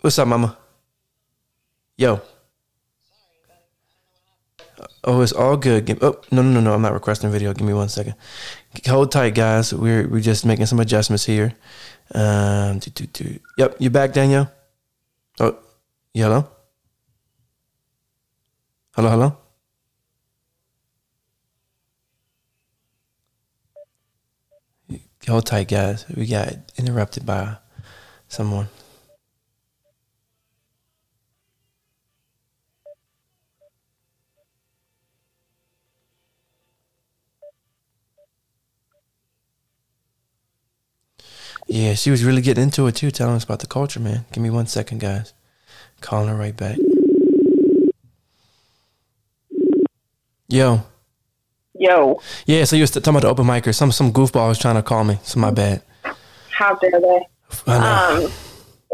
What's 0.00 0.18
up, 0.18 0.28
Mama? 0.28 0.56
Yo. 1.96 2.20
Oh, 5.04 5.20
it's 5.20 5.32
all 5.32 5.56
good. 5.56 5.84
Give, 5.84 6.02
oh, 6.02 6.20
no, 6.30 6.40
no, 6.42 6.50
no, 6.50 6.60
no. 6.60 6.74
I'm 6.74 6.82
not 6.82 6.94
requesting 6.94 7.30
video. 7.30 7.52
Give 7.52 7.66
me 7.66 7.74
one 7.74 7.88
second. 7.88 8.14
Hold 8.86 9.12
tight, 9.12 9.34
guys. 9.34 9.74
We're 9.74 10.08
we're 10.08 10.20
just 10.20 10.46
making 10.46 10.66
some 10.66 10.80
adjustments 10.80 11.24
here. 11.24 11.54
Um, 12.14 12.78
do, 12.78 12.90
do, 12.90 13.06
do. 13.06 13.38
Yep, 13.58 13.76
you 13.78 13.90
back, 13.90 14.12
Danielle? 14.12 14.50
Oh, 15.38 15.58
hello? 16.14 16.48
Hello, 18.94 19.10
hello? 19.10 19.36
Hold 25.28 25.46
tight, 25.46 25.68
guys. 25.68 26.06
We 26.08 26.26
got 26.26 26.54
interrupted 26.76 27.26
by 27.26 27.56
someone. 28.28 28.68
Yeah, 41.66 41.94
she 41.94 42.10
was 42.10 42.24
really 42.24 42.42
getting 42.42 42.64
into 42.64 42.86
it 42.88 42.96
too, 42.96 43.10
telling 43.12 43.36
us 43.36 43.44
about 43.44 43.60
the 43.60 43.66
culture, 43.66 44.00
man. 44.00 44.24
Give 44.32 44.42
me 44.42 44.50
one 44.50 44.66
second, 44.66 44.98
guys. 44.98 45.32
Calling 46.00 46.28
her 46.28 46.34
right 46.34 46.56
back. 46.56 46.78
Yo. 50.48 50.82
Yo, 51.80 52.20
Yeah, 52.46 52.64
so 52.64 52.76
you 52.76 52.82
was 52.82 52.90
talking 52.90 53.10
about 53.10 53.22
the 53.22 53.28
open 53.28 53.46
micer. 53.46 53.74
Some 53.74 53.90
some 53.90 54.12
goofball 54.12 54.48
was 54.48 54.58
trying 54.58 54.76
to 54.76 54.82
call 54.82 55.02
me. 55.04 55.18
So 55.22 55.40
my 55.40 55.50
bad. 55.50 55.82
how 56.56 56.74
dare 56.76 57.00
they? 57.00 57.26
Um, 57.66 58.30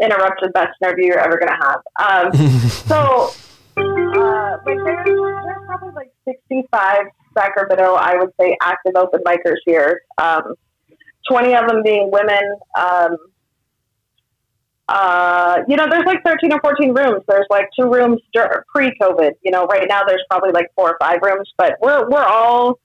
interrupt 0.01 0.41
the 0.41 0.49
best 0.49 0.71
interview 0.81 1.07
you're 1.07 1.19
ever 1.19 1.37
going 1.37 1.49
to 1.49 1.65
have. 1.65 1.81
Um, 1.99 2.59
so, 2.87 3.31
uh, 3.77 4.57
like 4.65 4.77
there's, 4.83 5.05
there's 5.05 5.65
probably 5.67 5.93
like 5.95 6.11
65 6.25 7.05
Sacramento, 7.37 7.93
I 7.93 8.15
would 8.17 8.31
say, 8.39 8.57
active 8.61 8.93
open 8.95 9.21
micers 9.25 9.57
here. 9.65 10.01
Um, 10.17 10.55
20 11.29 11.55
of 11.55 11.67
them 11.67 11.83
being 11.83 12.09
women. 12.11 12.43
Um, 12.77 13.17
uh, 14.89 15.59
you 15.67 15.75
know, 15.75 15.85
there's 15.89 16.05
like 16.05 16.23
13 16.23 16.53
or 16.53 16.61
14 16.61 16.93
rooms. 16.93 17.23
There's 17.27 17.45
like 17.49 17.67
two 17.77 17.91
rooms 17.91 18.21
pre-COVID. 18.73 19.31
You 19.43 19.51
know, 19.51 19.65
right 19.65 19.85
now 19.87 20.01
there's 20.07 20.23
probably 20.29 20.51
like 20.51 20.67
four 20.75 20.91
or 20.91 20.97
five 20.99 21.19
rooms, 21.21 21.51
but 21.57 21.75
we're 21.81 22.09
we're 22.09 22.23
all, 22.23 22.79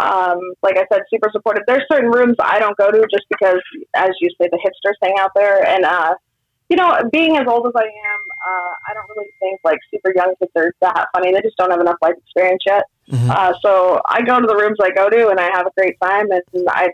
um, 0.00 0.38
like 0.62 0.76
I 0.76 0.84
said, 0.92 1.02
super 1.08 1.30
supportive. 1.32 1.62
There's 1.66 1.84
certain 1.90 2.10
rooms 2.10 2.36
I 2.40 2.58
don't 2.58 2.76
go 2.76 2.90
to 2.90 3.00
just 3.10 3.24
because, 3.30 3.60
as 3.94 4.10
you 4.20 4.28
say, 4.40 4.48
the 4.50 4.58
hipsters 4.58 4.94
hang 5.02 5.14
out 5.18 5.30
there, 5.34 5.66
and 5.66 5.86
uh, 5.86 6.14
you 6.68 6.76
know, 6.76 6.98
being 7.10 7.36
as 7.38 7.46
old 7.48 7.66
as 7.66 7.72
I 7.74 7.84
am, 7.84 8.20
uh, 8.48 8.72
I 8.88 8.94
don't 8.94 9.08
really 9.16 9.30
think 9.40 9.60
like 9.64 9.78
super 9.90 10.12
young 10.14 10.34
kids 10.38 10.52
are 10.56 10.72
that 10.82 11.08
funny. 11.14 11.32
They 11.32 11.40
just 11.40 11.56
don't 11.56 11.70
have 11.70 11.80
enough 11.80 11.96
life 12.02 12.16
experience 12.18 12.62
yet. 12.66 12.84
Mhm. 13.10 13.30
Uh, 13.30 13.54
so 13.62 14.02
I 14.04 14.20
go 14.22 14.40
to 14.40 14.46
the 14.46 14.56
rooms 14.56 14.76
I 14.82 14.90
go 14.90 15.08
to, 15.08 15.28
and 15.28 15.40
I 15.40 15.44
have 15.56 15.66
a 15.66 15.70
great 15.76 15.96
time. 16.02 16.26
And 16.30 16.42
I, 16.68 16.88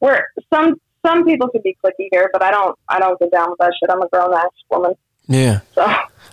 we're 0.00 0.22
some 0.54 0.80
some 1.06 1.24
people 1.24 1.48
can 1.48 1.62
be 1.62 1.76
clicky 1.84 2.08
here, 2.10 2.28
but 2.32 2.42
I 2.42 2.50
don't 2.50 2.76
I 2.88 2.98
don't 2.98 3.18
get 3.18 3.30
down 3.30 3.50
with 3.50 3.58
that 3.58 3.72
shit. 3.78 3.90
I'm 3.90 4.02
a 4.02 4.08
grown 4.08 4.34
ass 4.34 4.50
woman, 4.70 4.94
yeah. 5.28 5.60
so 5.74 5.82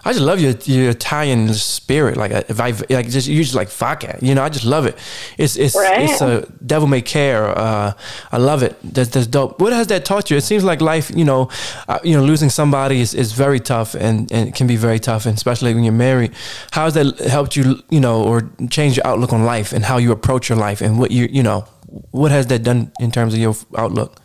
I 0.05 0.12
just 0.12 0.25
love 0.25 0.39
your 0.41 0.53
your 0.65 0.89
Italian 0.89 1.53
spirit. 1.53 2.17
Like 2.17 2.31
if 2.49 2.59
I 2.59 2.71
like 2.89 3.09
just 3.09 3.27
you 3.27 3.41
just 3.43 3.55
like 3.55 3.69
fuck 3.69 4.03
it. 4.03 4.21
You 4.21 4.36
know, 4.36 4.43
I 4.43 4.49
just 4.49 4.65
love 4.65 4.86
it. 4.86 4.97
It's 5.38 5.55
it's 5.55 5.75
Right. 5.75 6.09
it's 6.09 6.21
a 6.21 6.45
devil 6.65 6.88
may 6.88 7.01
care. 7.01 7.45
Uh, 7.57 7.93
I 8.31 8.38
love 8.38 8.63
it. 8.63 8.75
That's 8.83 9.09
that's 9.09 9.27
dope. 9.27 9.62
What 9.62 9.71
has 9.73 9.88
that 9.88 10.03
taught 10.05 10.29
you? 10.29 10.38
It 10.38 10.43
seems 10.43 10.63
like 10.63 10.81
life. 10.81 11.09
You 11.15 11.25
know, 11.25 11.49
uh, 11.88 11.99
you 12.03 12.15
know, 12.17 12.23
losing 12.23 12.49
somebody 12.49 12.99
is, 12.99 13.13
is 13.13 13.31
very 13.31 13.59
tough 13.59 13.95
and 13.95 14.31
and 14.31 14.53
can 14.53 14.67
be 14.67 14.75
very 14.75 14.99
tough, 14.99 15.25
and 15.25 15.36
especially 15.38 15.73
when 15.73 15.83
you're 15.83 15.93
married. 16.09 16.31
How 16.71 16.83
has 16.86 16.93
that 16.95 17.19
helped 17.19 17.55
you? 17.55 17.81
You 17.89 18.01
know, 18.01 18.23
or 18.23 18.49
change 18.69 18.97
your 18.97 19.07
outlook 19.07 19.31
on 19.31 19.45
life 19.45 19.71
and 19.75 19.86
how 19.86 19.97
you 19.99 20.12
approach 20.12 20.49
your 20.49 20.57
life 20.57 20.81
and 20.81 20.99
what 20.99 21.12
you 21.12 21.29
you 21.31 21.43
know, 21.43 21.65
what 22.12 22.31
has 22.31 22.47
that 22.47 22.63
done 22.63 22.91
in 22.99 23.12
terms 23.12 23.33
of 23.33 23.39
your 23.39 23.55
outlook? 23.77 24.19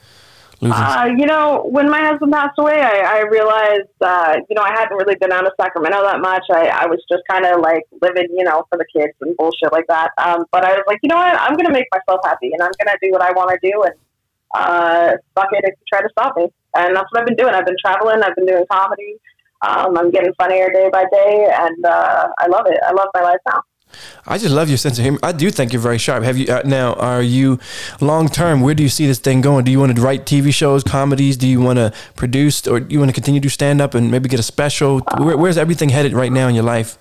Losing. 0.61 0.75
Uh, 0.75 1.07
you 1.17 1.27
know, 1.27 1.63
when 1.71 1.89
my 1.89 2.03
husband 2.03 2.33
passed 2.33 2.59
away, 2.59 2.83
I, 2.83 3.19
I 3.19 3.21
realized, 3.31 3.95
uh, 4.01 4.35
you 4.49 4.57
know, 4.57 4.63
I 4.63 4.71
hadn't 4.71 4.97
really 4.97 5.15
been 5.15 5.31
out 5.31 5.47
of 5.47 5.53
Sacramento 5.61 6.03
that 6.03 6.21
much. 6.21 6.43
I, 6.51 6.67
I 6.67 6.87
was 6.87 6.99
just 7.09 7.23
kind 7.31 7.47
of 7.47 7.61
like 7.61 7.85
living, 8.03 8.27
you 8.35 8.43
know, 8.43 8.65
for 8.69 8.77
the 8.77 8.87
kids 8.93 9.15
and 9.21 9.37
bullshit 9.37 9.71
like 9.71 9.87
that. 9.87 10.11
Um, 10.19 10.47
but 10.51 10.65
I 10.65 10.73
was 10.73 10.83
like, 10.89 10.99
you 11.03 11.09
know 11.09 11.17
what? 11.17 11.39
I'm 11.39 11.55
going 11.55 11.67
to 11.67 11.73
make 11.73 11.87
myself 11.93 12.21
happy 12.25 12.51
and 12.53 12.61
I'm 12.61 12.73
going 12.83 12.91
to 12.91 12.99
do 13.01 13.13
what 13.13 13.23
I 13.23 13.31
want 13.33 13.51
to 13.55 13.59
do. 13.63 13.83
And 13.83 13.95
uh, 14.57 15.17
fuck 15.37 15.49
it 15.53 15.63
if 15.63 15.79
you 15.79 15.85
try 15.87 16.03
to 16.03 16.09
stop 16.11 16.37
me. 16.37 16.49
And 16.75 16.97
that's 16.97 17.07
what 17.13 17.21
I've 17.21 17.27
been 17.27 17.37
doing. 17.37 17.55
I've 17.55 17.67
been 17.67 17.79
traveling. 17.81 18.21
I've 18.25 18.35
been 18.35 18.47
doing 18.47 18.65
comedy. 18.71 19.15
Um, 19.63 19.97
I'm 19.97 20.11
getting 20.11 20.35
funnier 20.35 20.73
day 20.73 20.91
by 20.93 21.05
day. 21.13 21.51
And 21.55 21.87
uh, 21.87 22.29
I 22.41 22.49
love 22.49 22.67
it. 22.67 22.81
I 22.85 22.91
love 22.93 23.11
my 23.15 23.23
life 23.23 23.41
now. 23.47 23.63
I 24.27 24.39
just 24.39 24.55
love 24.55 24.69
your 24.69 24.79
sense 24.79 24.99
of 24.99 25.05
humor. 25.05 25.19
I 25.23 25.33
do 25.33 25.51
think 25.51 25.73
you're 25.73 25.83
very 25.83 25.99
sharp. 25.99 26.23
Have 26.25 26.37
you 26.37 26.53
uh, 26.53 26.63
now? 26.65 26.95
Are 26.95 27.23
you 27.23 27.59
long 28.01 28.29
term? 28.29 28.61
Where 28.61 28.75
do 28.75 28.83
you 28.83 28.89
see 28.89 29.07
this 29.07 29.19
thing 29.19 29.41
going? 29.41 29.65
Do 29.65 29.71
you 29.71 29.81
want 29.81 29.95
to 29.97 30.03
write 30.03 30.27
TV 30.27 30.53
shows, 30.53 30.83
comedies? 30.83 31.37
Do 31.37 31.47
you 31.49 31.61
want 31.61 31.79
to 31.79 31.93
produce, 32.17 32.67
or 32.67 32.81
do 32.81 32.93
you 32.93 32.99
want 32.99 33.11
to 33.11 33.15
continue 33.15 33.41
to 33.41 33.51
stand 33.51 33.81
up 33.81 33.95
and 33.95 34.11
maybe 34.11 34.29
get 34.29 34.41
a 34.41 34.43
special? 34.45 35.01
Where, 35.19 35.37
where's 35.37 35.57
everything 35.57 35.89
headed 35.89 36.13
right 36.13 36.33
now 36.33 36.49
in 36.49 36.55
your 36.55 36.65
life? 36.65 36.99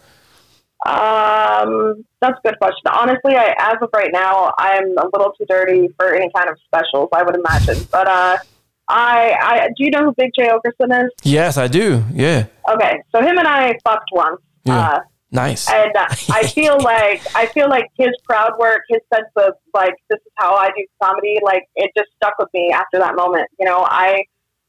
Um, 0.86 2.06
that's 2.22 2.38
a 2.44 2.48
good 2.48 2.60
question. 2.60 2.88
Honestly, 2.92 3.36
I, 3.36 3.54
as 3.60 3.78
of 3.82 3.90
right 3.94 4.12
now, 4.14 4.54
I'm 4.58 4.98
a 4.98 5.06
little 5.12 5.34
too 5.38 5.46
dirty 5.50 5.90
for 5.98 6.14
any 6.14 6.30
kind 6.36 6.50
of 6.50 6.58
specials, 6.66 7.10
I 7.14 7.24
would 7.24 7.36
imagine. 7.36 7.86
But 7.92 8.08
uh, 8.08 8.38
I, 8.88 9.36
I 9.42 9.68
do 9.76 9.84
you 9.84 9.92
know 9.92 10.06
who 10.06 10.14
Big 10.18 10.32
Jay 10.38 10.50
Oakerson 10.50 11.06
is? 11.06 11.12
Yes, 11.24 11.58
I 11.58 11.68
do. 11.68 12.04
Yeah, 12.14 12.46
Okay, 12.74 13.02
so 13.12 13.22
him 13.22 13.38
and 13.38 13.48
I 13.48 13.78
fucked 13.84 14.10
once. 14.12 14.42
Yeah. 14.66 14.80
Uh, 14.80 15.00
nice. 15.32 15.70
and 15.70 15.96
uh, 15.96 16.08
I 16.32 16.48
feel 16.56 16.80
like 16.82 17.22
I 17.36 17.48
feel 17.48 17.70
like 17.70 17.86
his 17.98 18.10
crowd 18.26 18.54
work, 18.60 18.82
his 18.90 19.02
sense 19.14 19.28
of 19.36 19.54
like 19.74 19.94
this 20.10 20.20
is 20.26 20.32
how 20.36 20.56
I 20.56 20.68
do 20.68 20.86
comedy, 21.02 21.40
like 21.44 21.64
it 21.76 21.92
just 21.98 22.10
stuck 22.16 22.34
with 22.40 22.50
me 22.54 22.72
after 22.72 23.00
that 23.00 23.16
moment. 23.16 23.48
You 23.60 23.66
know, 23.66 23.86
I 23.90 24.24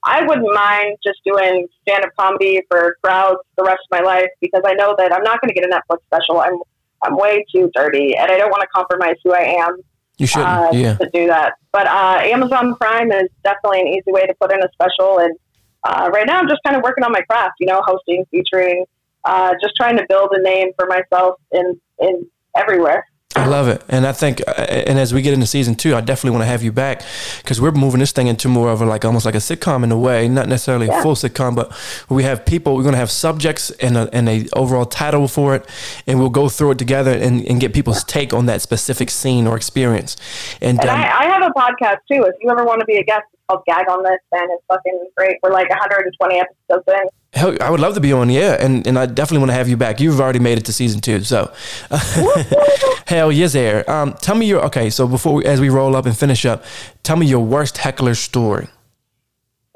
I 0.05 0.23
wouldn't 0.25 0.53
mind 0.55 0.99
just 1.05 1.19
doing 1.25 1.67
stand 1.83 2.05
up 2.05 2.11
comedy 2.19 2.63
for 2.71 2.97
crowds 3.03 3.39
the 3.57 3.65
rest 3.65 3.81
of 3.91 3.99
my 3.99 4.01
life 4.01 4.29
because 4.41 4.63
I 4.65 4.75
know 4.75 4.95
that 4.97 5.13
I'm 5.13 5.23
not 5.23 5.41
going 5.41 5.49
to 5.49 5.55
get 5.55 5.65
a 5.65 5.69
Netflix 5.69 5.99
special. 6.07 6.41
I'm 6.41 6.59
I'm 7.03 7.17
way 7.17 7.45
too 7.55 7.71
dirty, 7.75 8.17
and 8.17 8.31
I 8.31 8.39
don't 8.39 8.51
want 8.51 8.63
to 8.63 8.69
compromise 8.75 9.17
who 9.25 9.33
I 9.33 9.57
am. 9.61 9.77
You 10.19 10.27
shouldn't, 10.27 10.49
uh, 10.49 10.71
yeah. 10.73 10.95
To 10.97 11.09
do 11.13 11.29
that, 11.29 11.55
but 11.73 11.87
uh, 11.87 12.19
Amazon 12.23 12.75
Prime 12.75 13.13
is 13.13 13.29
definitely 13.45 13.83
an 13.83 13.89
easy 13.89 14.11
way 14.11 14.27
to 14.27 14.35
put 14.41 14.53
in 14.53 14.61
a 14.61 14.69
special. 14.73 15.19
And 15.21 15.37
uh, 15.85 16.11
right 16.13 16.27
now, 16.27 16.41
I'm 16.41 16.49
just 16.49 16.61
kind 16.65 16.77
of 16.77 16.83
working 16.83 17.05
on 17.05 17.13
my 17.13 17.23
craft. 17.23 17.55
You 17.61 17.69
know, 17.69 17.81
hosting, 17.85 18.25
featuring, 18.31 18.85
uh, 19.25 19.55
just 19.61 19.75
trying 19.77 19.97
to 19.97 20.07
build 20.09 20.31
a 20.33 20.43
name 20.43 20.71
for 20.79 20.87
myself 20.87 21.41
in 21.53 21.81
in 22.01 22.27
everywhere. 22.57 23.07
I 23.37 23.47
love 23.47 23.69
it, 23.69 23.83
and 23.89 24.07
I 24.07 24.13
think, 24.13 24.41
uh, 24.49 24.53
and 24.53 24.99
as 24.99 25.13
we 25.13 25.21
get 25.21 25.35
into 25.35 25.47
season 25.47 25.75
two, 25.75 25.95
I 25.95 26.01
definitely 26.01 26.31
want 26.31 26.43
to 26.43 26.47
have 26.47 26.63
you 26.63 26.73
back 26.73 27.03
because 27.39 27.61
we're 27.61 27.73
moving 27.73 28.01
this 28.01 28.11
thing 28.11 28.27
into 28.27 28.49
more 28.49 28.71
of 28.71 28.81
a 28.81 28.87
like 28.87 29.05
almost 29.05 29.27
like 29.27 29.35
a 29.35 29.39
sitcom 29.39 29.85
in 29.85 29.93
a 29.93 29.99
way, 29.99 30.29
not 30.29 30.49
necessarily 30.49 30.87
yeah. 30.87 30.99
a 30.99 31.03
full 31.03 31.15
sitcom, 31.15 31.55
but 31.55 31.71
we 32.09 32.23
have 32.23 32.47
people. 32.47 32.75
We're 32.75 32.83
going 32.83 32.95
to 32.95 32.99
have 32.99 33.11
subjects 33.11 33.71
and 33.71 33.97
a, 33.97 34.09
and 34.15 34.29
a 34.29 34.47
overall 34.55 34.87
title 34.87 35.29
for 35.29 35.55
it, 35.55 35.69
and 36.07 36.19
we'll 36.19 36.31
go 36.31 36.49
through 36.49 36.73
it 36.73 36.79
together 36.79 37.13
and, 37.13 37.47
and 37.47 37.61
get 37.61 37.75
people's 37.75 38.03
take 38.03 38.33
on 38.33 38.47
that 38.47 38.63
specific 38.63 39.11
scene 39.11 39.47
or 39.47 39.57
experience. 39.57 40.17
And, 40.63 40.81
and 40.81 40.89
um, 40.89 40.99
I, 40.99 41.19
I, 41.19 41.25
have 41.27 41.43
a 41.43 41.51
podcast 41.51 41.99
too. 42.11 42.25
If 42.25 42.35
you 42.41 42.51
ever 42.51 42.65
want 42.65 42.81
to 42.81 42.87
be 42.87 42.97
a 42.97 43.05
guest, 43.05 43.27
called 43.49 43.65
Gag 43.67 43.89
on 43.89 44.03
This, 44.03 44.19
and 44.33 44.51
it's 44.53 44.63
fucking 44.69 45.09
great. 45.17 45.39
We're 45.43 45.53
like 45.53 45.69
120 45.69 46.41
episodes 46.41 46.85
in. 46.89 47.09
Hell, 47.33 47.57
I 47.61 47.71
would 47.71 47.81
love 47.81 47.95
to 47.95 48.01
be 48.01 48.13
on, 48.13 48.31
yeah, 48.31 48.57
and 48.59 48.87
and 48.87 48.99
I 48.99 49.07
definitely 49.07 49.39
want 49.39 49.51
to 49.51 49.55
have 49.55 49.69
you 49.69 49.77
back. 49.77 50.01
You've 50.01 50.21
already 50.21 50.39
made 50.39 50.59
it 50.59 50.65
to 50.67 50.73
season 50.73 51.01
two, 51.01 51.23
so 51.25 51.53
hell 53.07 53.31
yes, 53.31 53.53
there. 53.53 53.89
Um, 53.91 54.15
tell 54.15 54.35
me 54.35 54.47
your 54.47 54.65
okay. 54.67 54.91
So 54.91 55.07
before 55.07 55.35
we, 55.35 55.45
as 55.45 55.61
we 55.61 55.69
roll 55.69 55.95
up 55.95 56.07
and 56.07 56.17
finish 56.17 56.47
up, 56.47 56.65
tell 57.03 57.17
me 57.17 57.27
your 57.27 57.45
worst 57.45 57.79
heckler 57.79 58.15
story. 58.15 58.69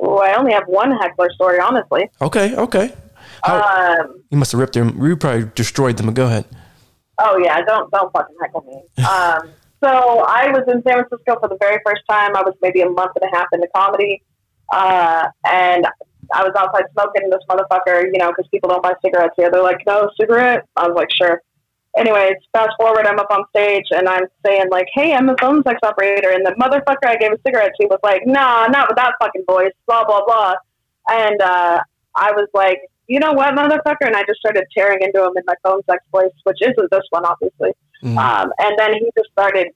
Oh, 0.00 0.16
I 0.18 0.34
only 0.34 0.52
have 0.52 0.64
one 0.66 0.92
heckler 0.92 1.30
story, 1.34 1.60
honestly. 1.60 2.08
Okay, 2.20 2.56
okay. 2.56 2.92
How, 3.44 4.00
um, 4.00 4.22
you 4.30 4.38
must 4.38 4.52
have 4.52 4.60
ripped 4.60 4.74
them. 4.74 5.00
You 5.02 5.16
probably 5.16 5.50
destroyed 5.54 5.96
them. 5.96 6.06
But 6.06 6.14
go 6.14 6.26
ahead. 6.26 6.44
Oh 7.18 7.38
yeah, 7.38 7.60
don't 7.62 7.90
don't 7.90 8.12
fucking 8.12 8.36
heckle 8.40 8.64
me. 8.66 9.04
Um, 9.04 9.50
so 9.82 10.24
I 10.26 10.50
was 10.50 10.64
in 10.68 10.82
San 10.82 11.04
Francisco 11.04 11.38
for 11.40 11.48
the 11.48 11.56
very 11.60 11.78
first 11.84 12.02
time. 12.08 12.36
I 12.36 12.42
was 12.42 12.54
maybe 12.62 12.80
a 12.82 12.88
month 12.88 13.12
and 13.20 13.30
a 13.32 13.36
half 13.36 13.46
into 13.52 13.68
comedy, 13.74 14.22
uh, 14.72 15.28
and 15.46 15.86
I 16.32 16.42
was 16.42 16.52
outside 16.56 16.84
smoking 16.92 17.28
this 17.30 17.42
motherfucker, 17.50 18.04
you 18.12 18.18
know, 18.18 18.30
because 18.30 18.48
people 18.50 18.70
don't 18.70 18.82
buy 18.82 18.94
cigarettes 19.04 19.34
here. 19.36 19.50
They're 19.50 19.62
like, 19.62 19.82
no 19.86 20.08
cigarette. 20.18 20.66
I 20.76 20.88
was 20.88 20.96
like, 20.96 21.08
sure. 21.10 21.42
Anyways, 21.96 22.36
fast 22.52 22.70
forward, 22.80 23.06
I'm 23.06 23.18
up 23.18 23.30
on 23.30 23.44
stage 23.50 23.84
and 23.90 24.08
I'm 24.08 24.24
saying 24.46 24.64
like, 24.70 24.86
hey, 24.94 25.12
I'm 25.12 25.28
a 25.28 25.36
phone 25.38 25.62
sex 25.62 25.78
operator, 25.82 26.30
and 26.30 26.46
the 26.46 26.52
motherfucker 26.52 27.06
I 27.06 27.16
gave 27.16 27.32
a 27.32 27.38
cigarette 27.46 27.72
to 27.80 27.86
was 27.88 28.00
like, 28.02 28.22
nah, 28.24 28.66
not 28.68 28.88
with 28.88 28.96
that 28.96 29.12
fucking 29.20 29.44
voice, 29.46 29.72
blah 29.86 30.04
blah 30.04 30.24
blah, 30.24 30.54
and 31.10 31.42
uh, 31.42 31.80
I 32.14 32.32
was 32.32 32.48
like, 32.54 32.78
you 33.08 33.20
know 33.20 33.32
what, 33.32 33.54
motherfucker, 33.54 34.06
and 34.06 34.16
I 34.16 34.22
just 34.22 34.38
started 34.40 34.64
tearing 34.74 35.02
into 35.02 35.22
him 35.22 35.32
in 35.36 35.42
my 35.46 35.54
phone 35.62 35.82
sex 35.90 36.02
voice, 36.10 36.32
which 36.44 36.58
isn't 36.62 36.90
this 36.90 37.04
one, 37.10 37.26
obviously. 37.26 37.72
Mm. 38.02 38.16
Um, 38.16 38.52
and 38.58 38.78
then 38.78 38.94
he 38.94 39.10
just 39.16 39.30
started 39.32 39.68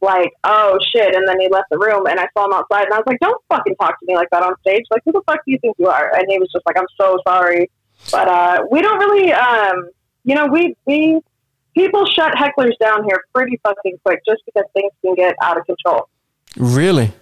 like, 0.00 0.30
oh 0.44 0.78
shit. 0.94 1.14
And 1.14 1.26
then 1.26 1.40
he 1.40 1.48
left 1.48 1.66
the 1.70 1.78
room 1.78 2.06
and 2.06 2.20
I 2.20 2.28
saw 2.36 2.46
him 2.46 2.52
outside 2.52 2.84
and 2.84 2.94
I 2.94 2.98
was 2.98 3.04
like, 3.06 3.18
don't 3.20 3.40
fucking 3.48 3.74
talk 3.76 3.98
to 3.98 4.06
me 4.06 4.14
like 4.14 4.28
that 4.30 4.42
on 4.42 4.54
stage. 4.60 4.84
Like, 4.90 5.02
who 5.04 5.12
the 5.12 5.22
fuck 5.26 5.40
do 5.44 5.52
you 5.52 5.58
think 5.60 5.76
you 5.78 5.88
are? 5.88 6.14
And 6.14 6.24
he 6.28 6.38
was 6.38 6.50
just 6.52 6.64
like, 6.66 6.78
I'm 6.78 6.86
so 7.00 7.18
sorry. 7.26 7.70
But, 8.10 8.28
uh, 8.28 8.62
we 8.70 8.82
don't 8.82 8.98
really, 8.98 9.32
um, 9.32 9.90
you 10.24 10.34
know, 10.34 10.46
we, 10.46 10.76
we, 10.86 11.20
people 11.74 12.04
shut 12.06 12.34
hecklers 12.34 12.76
down 12.80 13.04
here 13.04 13.22
pretty 13.34 13.58
fucking 13.62 13.98
quick 14.04 14.20
just 14.26 14.42
because 14.44 14.64
things 14.74 14.92
can 15.02 15.14
get 15.14 15.34
out 15.42 15.58
of 15.58 15.66
control. 15.66 16.08
Really? 16.56 17.12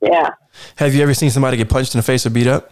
Yeah. 0.00 0.30
Have 0.76 0.94
you 0.94 1.02
ever 1.02 1.14
seen 1.14 1.30
somebody 1.30 1.56
get 1.56 1.68
punched 1.68 1.94
in 1.94 1.98
the 1.98 2.02
face 2.02 2.26
or 2.26 2.30
beat 2.30 2.46
up? 2.46 2.70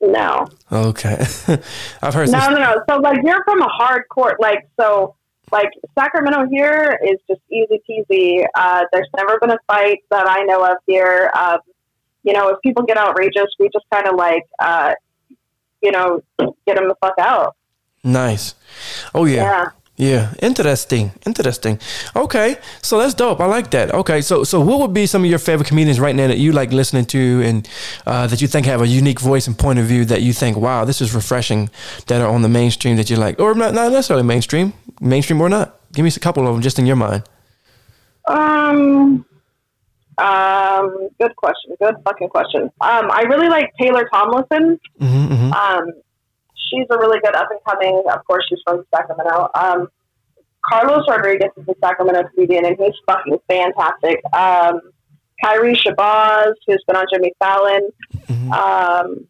No. 0.00 0.46
Okay. 0.72 1.18
I've 2.02 2.14
heard. 2.14 2.30
No, 2.30 2.50
no, 2.50 2.58
no. 2.58 2.82
So 2.88 2.96
like 2.96 3.18
you're 3.22 3.44
from 3.44 3.60
a 3.60 3.68
hardcore, 3.68 4.32
like 4.38 4.66
so 4.80 5.14
like 5.52 5.70
Sacramento 5.98 6.46
here 6.50 6.98
is 7.02 7.18
just 7.28 7.40
easy 7.50 7.80
peasy. 7.88 8.44
Uh, 8.54 8.84
there's 8.92 9.08
never 9.16 9.38
been 9.40 9.50
a 9.50 9.58
fight 9.66 10.00
that 10.10 10.28
I 10.28 10.42
know 10.44 10.64
of 10.64 10.76
here. 10.86 11.30
Um, 11.34 11.58
you 12.22 12.32
know, 12.32 12.48
if 12.48 12.60
people 12.62 12.84
get 12.84 12.96
outrageous, 12.96 13.46
we 13.58 13.68
just 13.72 13.86
kind 13.92 14.06
of 14.06 14.14
like, 14.16 14.46
uh, 14.62 14.94
you 15.82 15.90
know, 15.90 16.22
get 16.38 16.76
them 16.76 16.88
the 16.88 16.94
fuck 17.00 17.14
out. 17.18 17.56
Nice. 18.04 18.54
Oh 19.14 19.24
yeah. 19.24 19.42
Yeah. 19.42 19.70
Yeah, 20.00 20.32
interesting, 20.40 21.12
interesting. 21.26 21.78
Okay, 22.16 22.56
so 22.80 22.96
that's 22.96 23.12
dope. 23.12 23.38
I 23.38 23.44
like 23.44 23.70
that. 23.72 23.92
Okay, 23.92 24.22
so 24.22 24.44
so 24.44 24.58
what 24.58 24.80
would 24.80 24.94
be 24.94 25.04
some 25.04 25.24
of 25.24 25.28
your 25.28 25.38
favorite 25.38 25.68
comedians 25.68 26.00
right 26.00 26.16
now 26.16 26.26
that 26.26 26.38
you 26.38 26.52
like 26.52 26.72
listening 26.72 27.04
to, 27.06 27.42
and 27.44 27.68
uh, 28.06 28.26
that 28.26 28.40
you 28.40 28.48
think 28.48 28.64
have 28.64 28.80
a 28.80 28.86
unique 28.86 29.20
voice 29.20 29.46
and 29.46 29.58
point 29.58 29.78
of 29.78 29.84
view 29.84 30.06
that 30.06 30.22
you 30.22 30.32
think, 30.32 30.56
wow, 30.56 30.86
this 30.86 31.02
is 31.02 31.14
refreshing, 31.14 31.68
that 32.06 32.22
are 32.22 32.28
on 32.28 32.40
the 32.40 32.48
mainstream 32.48 32.96
that 32.96 33.10
you 33.10 33.16
like, 33.16 33.38
or 33.38 33.54
not, 33.54 33.74
not 33.74 33.92
necessarily 33.92 34.24
mainstream, 34.24 34.72
mainstream 35.02 35.38
or 35.38 35.50
not? 35.50 35.78
Give 35.92 36.02
me 36.02 36.10
a 36.16 36.18
couple 36.18 36.48
of 36.48 36.54
them 36.54 36.62
just 36.62 36.78
in 36.78 36.86
your 36.86 36.96
mind. 36.96 37.24
Um, 38.26 39.26
um, 40.16 41.08
good 41.20 41.36
question. 41.36 41.76
Good 41.78 41.96
fucking 42.06 42.30
question. 42.30 42.62
Um, 42.80 43.10
I 43.10 43.26
really 43.28 43.50
like 43.50 43.70
Taylor 43.78 44.08
Tomlinson. 44.10 44.80
Mm-hmm, 44.98 45.34
mm-hmm. 45.34 45.52
Um, 45.52 45.92
she's 46.70 46.86
a 46.90 46.98
really 46.98 47.20
good 47.20 47.34
up 47.34 47.48
and 47.50 47.60
coming. 47.68 48.02
Of 48.12 48.24
course, 48.24 48.44
she's 48.48 48.60
from 48.64 48.84
Sacramento. 48.94 49.48
Um, 49.54 49.88
Carlos 50.70 51.04
Rodriguez 51.08 51.50
is 51.56 51.68
a 51.68 51.74
Sacramento 51.82 52.28
comedian, 52.34 52.66
and 52.66 52.76
he's 52.78 52.94
fucking 53.06 53.38
fantastic. 53.48 54.20
Um, 54.34 54.80
Kiry 55.42 55.74
Shabazz, 55.74 56.52
who's 56.66 56.82
been 56.86 56.96
on 56.96 57.06
Jimmy 57.12 57.32
Fallon. 57.38 57.90
Mm-hmm. 58.14 58.52
Um, 58.52 59.26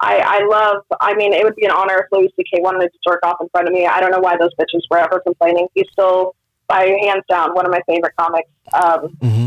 I, 0.00 0.18
I 0.18 0.46
love. 0.46 0.84
I 1.00 1.14
mean, 1.14 1.32
it 1.32 1.44
would 1.44 1.56
be 1.56 1.66
an 1.66 1.72
honor 1.72 1.98
if 1.98 2.06
Louis 2.10 2.32
C.K. 2.36 2.62
wanted 2.62 2.90
to 2.90 2.98
jerk 3.06 3.20
off 3.22 3.36
in 3.40 3.48
front 3.50 3.68
of 3.68 3.74
me. 3.74 3.86
I 3.86 4.00
don't 4.00 4.10
know 4.10 4.20
why 4.20 4.36
those 4.36 4.50
bitches 4.58 4.80
were 4.90 4.98
ever 4.98 5.20
complaining. 5.20 5.68
He's 5.74 5.86
still, 5.92 6.34
by 6.66 6.86
hands 7.02 7.24
down, 7.28 7.54
one 7.54 7.66
of 7.66 7.70
my 7.70 7.80
favorite 7.86 8.14
comics. 8.18 8.48
Um, 8.72 9.16
mm-hmm. 9.20 9.46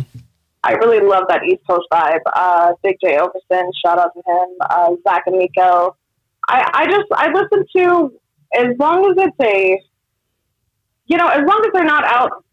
I 0.64 0.74
really 0.74 1.06
love 1.06 1.26
that 1.28 1.44
East 1.44 1.64
Coast 1.68 1.88
vibe. 1.92 2.22
Uh, 2.32 2.74
Big 2.84 2.98
Jay 3.04 3.18
Oakerson, 3.18 3.70
shout 3.84 4.00
out 4.00 4.12
to 4.14 4.22
him. 4.26 4.58
Uh, 4.62 4.92
Zach 5.04 5.24
Amico. 5.28 5.98
I, 6.48 6.70
I 6.74 6.86
just 6.86 7.08
I 7.14 7.32
listen 7.32 7.66
to 7.78 8.14
as 8.56 8.78
long 8.78 9.06
as 9.10 9.16
it's 9.18 9.38
a 9.42 9.82
you 11.06 11.18
know 11.18 11.28
as 11.28 11.42
long 11.46 11.62
as 11.66 11.72
they're 11.74 11.84
not 11.84 12.04
out 12.06 12.44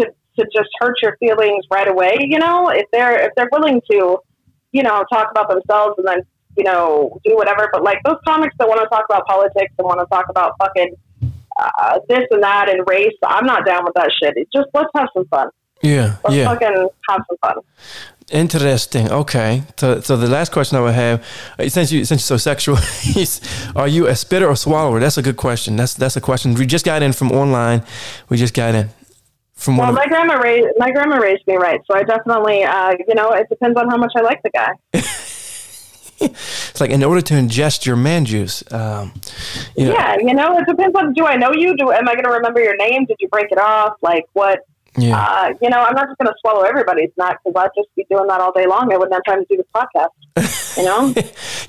to 0.00 0.06
to 0.38 0.46
just 0.54 0.68
hurt 0.80 0.96
your 1.02 1.16
feelings 1.18 1.64
right 1.70 1.88
away. 1.88 2.16
You 2.20 2.38
know 2.38 2.68
if 2.68 2.86
they're 2.92 3.18
if 3.26 3.32
they're 3.36 3.48
willing 3.52 3.80
to 3.90 4.18
you 4.72 4.82
know 4.82 5.04
talk 5.12 5.30
about 5.30 5.48
themselves 5.48 5.94
and 5.98 6.06
then 6.06 6.20
you 6.56 6.64
know 6.64 7.18
do 7.24 7.36
whatever. 7.36 7.68
But 7.72 7.82
like 7.82 7.98
those 8.04 8.18
comics 8.26 8.54
that 8.58 8.68
want 8.68 8.80
to 8.80 8.88
talk 8.88 9.04
about 9.08 9.26
politics 9.26 9.72
and 9.78 9.86
want 9.86 10.00
to 10.00 10.06
talk 10.06 10.26
about 10.28 10.52
fucking 10.58 10.94
uh, 11.56 11.98
this 12.08 12.26
and 12.30 12.42
that 12.42 12.68
and 12.68 12.86
race, 12.88 13.14
I'm 13.24 13.46
not 13.46 13.64
down 13.64 13.84
with 13.84 13.94
that 13.94 14.10
shit. 14.22 14.34
It's 14.36 14.50
just 14.52 14.68
let's 14.74 14.90
have 14.94 15.08
some 15.14 15.26
fun. 15.28 15.48
Yeah, 15.82 16.16
let's 16.24 16.36
yeah. 16.36 16.48
fucking 16.48 16.88
have 17.08 17.20
some 17.28 17.36
fun. 17.40 17.56
Interesting. 18.32 19.10
Okay. 19.10 19.62
So, 19.76 20.00
so 20.00 20.16
the 20.16 20.26
last 20.26 20.50
question 20.50 20.76
I 20.76 20.80
would 20.80 20.94
have, 20.94 21.24
uh, 21.58 21.68
since 21.68 21.92
you 21.92 22.04
since 22.04 22.28
you're 22.28 22.38
so 22.38 22.42
sexual, 22.42 22.76
are 23.76 23.86
you 23.86 24.08
a 24.08 24.16
spitter 24.16 24.48
or 24.48 24.56
swallower? 24.56 24.98
That's 24.98 25.16
a 25.16 25.22
good 25.22 25.36
question. 25.36 25.76
That's 25.76 25.94
that's 25.94 26.16
a 26.16 26.20
question 26.20 26.54
we 26.54 26.66
just 26.66 26.84
got 26.84 27.02
in 27.02 27.12
from 27.12 27.30
online. 27.30 27.84
We 28.28 28.36
just 28.36 28.52
got 28.52 28.74
in 28.74 28.90
from 29.54 29.76
well, 29.76 29.92
my 29.92 30.06
grandma 30.06 30.34
raised 30.40 30.68
my 30.76 30.90
grandma 30.90 31.16
raised 31.16 31.46
me 31.46 31.56
right, 31.56 31.80
so 31.86 31.96
I 31.96 32.02
definitely, 32.02 32.64
uh, 32.64 32.94
you 33.06 33.14
know, 33.14 33.30
it 33.30 33.48
depends 33.48 33.78
on 33.78 33.88
how 33.88 33.96
much 33.96 34.12
I 34.16 34.22
like 34.22 34.42
the 34.42 34.50
guy. 34.50 34.72
it's 34.92 36.80
like 36.80 36.90
in 36.90 37.04
order 37.04 37.20
to 37.20 37.34
ingest 37.34 37.86
your 37.86 37.96
man 37.96 38.24
juice. 38.24 38.64
Um, 38.72 39.14
you 39.76 39.86
know, 39.86 39.92
yeah, 39.92 40.16
you 40.18 40.34
know, 40.34 40.58
it 40.58 40.66
depends 40.66 40.96
on. 40.96 41.12
Do 41.12 41.26
I 41.26 41.36
know 41.36 41.52
you? 41.52 41.76
Do 41.76 41.92
am 41.92 42.08
I 42.08 42.14
going 42.14 42.24
to 42.24 42.32
remember 42.32 42.60
your 42.60 42.76
name? 42.76 43.04
Did 43.06 43.16
you 43.20 43.28
break 43.28 43.52
it 43.52 43.58
off? 43.58 43.94
Like 44.02 44.24
what? 44.32 44.60
Yeah. 44.98 45.18
Uh, 45.18 45.54
you 45.60 45.68
know, 45.68 45.78
I'm 45.78 45.94
not 45.94 46.06
just 46.06 46.18
going 46.18 46.28
to 46.28 46.34
swallow 46.40 46.62
everybody's 46.62 47.10
nut 47.16 47.38
because 47.44 47.62
I'd 47.62 47.70
just 47.76 47.94
be 47.94 48.06
doing 48.10 48.26
that 48.28 48.40
all 48.40 48.52
day 48.52 48.66
long. 48.66 48.92
I 48.92 48.96
wouldn't 48.96 49.14
have 49.14 49.24
time 49.24 49.44
to 49.44 49.46
do 49.48 49.56
this 49.56 49.66
podcast. 49.74 50.76
You 50.76 50.84
know, 50.84 51.14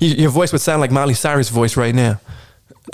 your 0.00 0.30
voice 0.30 0.52
would 0.52 0.60
sound 0.60 0.80
like 0.80 0.90
Miley 0.90 1.14
Cyrus' 1.14 1.48
voice 1.48 1.76
right 1.76 1.94
now. 1.94 2.20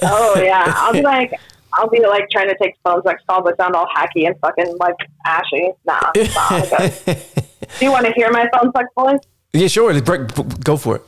oh 0.03 0.40
yeah, 0.40 0.64
I'll 0.77 0.92
be 0.92 1.03
like, 1.03 1.33
I'll 1.75 1.88
be 1.88 2.01
like 2.01 2.29
trying 2.31 2.49
to 2.49 2.57
take 2.61 2.75
phone 2.85 3.03
sex 3.03 3.23
calls 3.29 3.42
but 3.44 3.57
sound 3.57 3.75
all 3.75 3.87
hacky 3.97 4.27
and 4.27 4.38
fucking 4.40 4.77
like 4.79 4.97
ashy. 5.27 5.70
Nah, 5.85 6.01
nah 6.14 6.88
do 7.07 7.85
you 7.85 7.90
want 7.90 8.07
to 8.07 8.12
hear 8.12 8.31
my 8.31 8.49
phone 8.53 8.73
sex 8.73 8.88
voice? 8.97 9.18
Yeah, 9.53 9.68
sure. 9.68 10.01
Go 10.01 10.77
for 10.77 10.97
it. 10.97 11.03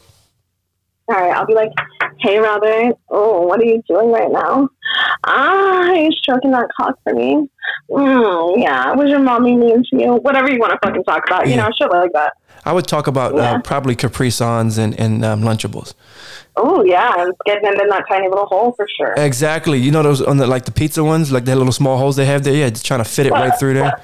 All 1.08 1.14
right, 1.14 1.36
I'll 1.36 1.46
be 1.46 1.54
like, 1.54 1.72
"Hey, 2.18 2.38
Robert. 2.38 2.96
Oh, 3.08 3.42
what 3.42 3.60
are 3.60 3.64
you 3.64 3.82
doing 3.88 4.10
right 4.10 4.30
now? 4.30 4.68
Ah, 5.24 5.92
you're 5.92 6.10
stroking 6.12 6.50
that 6.50 6.68
cock 6.76 6.98
for 7.04 7.14
me. 7.14 7.48
Mm, 7.90 8.62
yeah, 8.62 8.92
was 8.94 9.08
your 9.08 9.20
mommy 9.20 9.56
mean 9.56 9.84
to 9.90 9.96
you? 9.96 10.14
Whatever 10.14 10.50
you 10.50 10.58
want 10.58 10.72
to 10.72 10.78
fucking 10.84 11.04
talk 11.04 11.22
about, 11.26 11.46
you 11.46 11.54
yeah. 11.54 11.64
know, 11.64 11.70
shit 11.78 11.90
like 11.90 12.12
that." 12.12 12.32
I 12.64 12.72
would 12.72 12.88
talk 12.88 13.06
about 13.06 13.34
uh, 13.34 13.36
yeah. 13.36 13.52
uh, 13.52 13.60
probably 13.60 13.94
Capri 13.94 14.30
Suns 14.30 14.78
and 14.78 14.98
and 14.98 15.24
um, 15.24 15.42
Lunchables. 15.42 15.94
Oh 16.56 16.82
yeah, 16.84 17.12
and 17.18 17.32
getting 17.44 17.68
in 17.68 17.88
that 17.88 18.04
tiny 18.08 18.28
little 18.28 18.46
hole 18.46 18.72
for 18.72 18.86
sure. 18.96 19.14
Exactly. 19.16 19.78
You 19.78 19.92
know 19.92 20.02
those 20.02 20.20
on 20.20 20.38
the 20.38 20.46
like 20.48 20.64
the 20.64 20.72
pizza 20.72 21.04
ones, 21.04 21.30
like 21.30 21.44
the 21.44 21.54
little 21.54 21.72
small 21.72 21.98
holes 21.98 22.16
they 22.16 22.26
have 22.26 22.42
there. 22.42 22.54
Yeah, 22.54 22.70
just 22.70 22.84
trying 22.84 23.00
to 23.00 23.08
fit 23.08 23.26
it 23.26 23.32
right 23.32 23.56
through 23.56 23.74
there. 23.74 24.02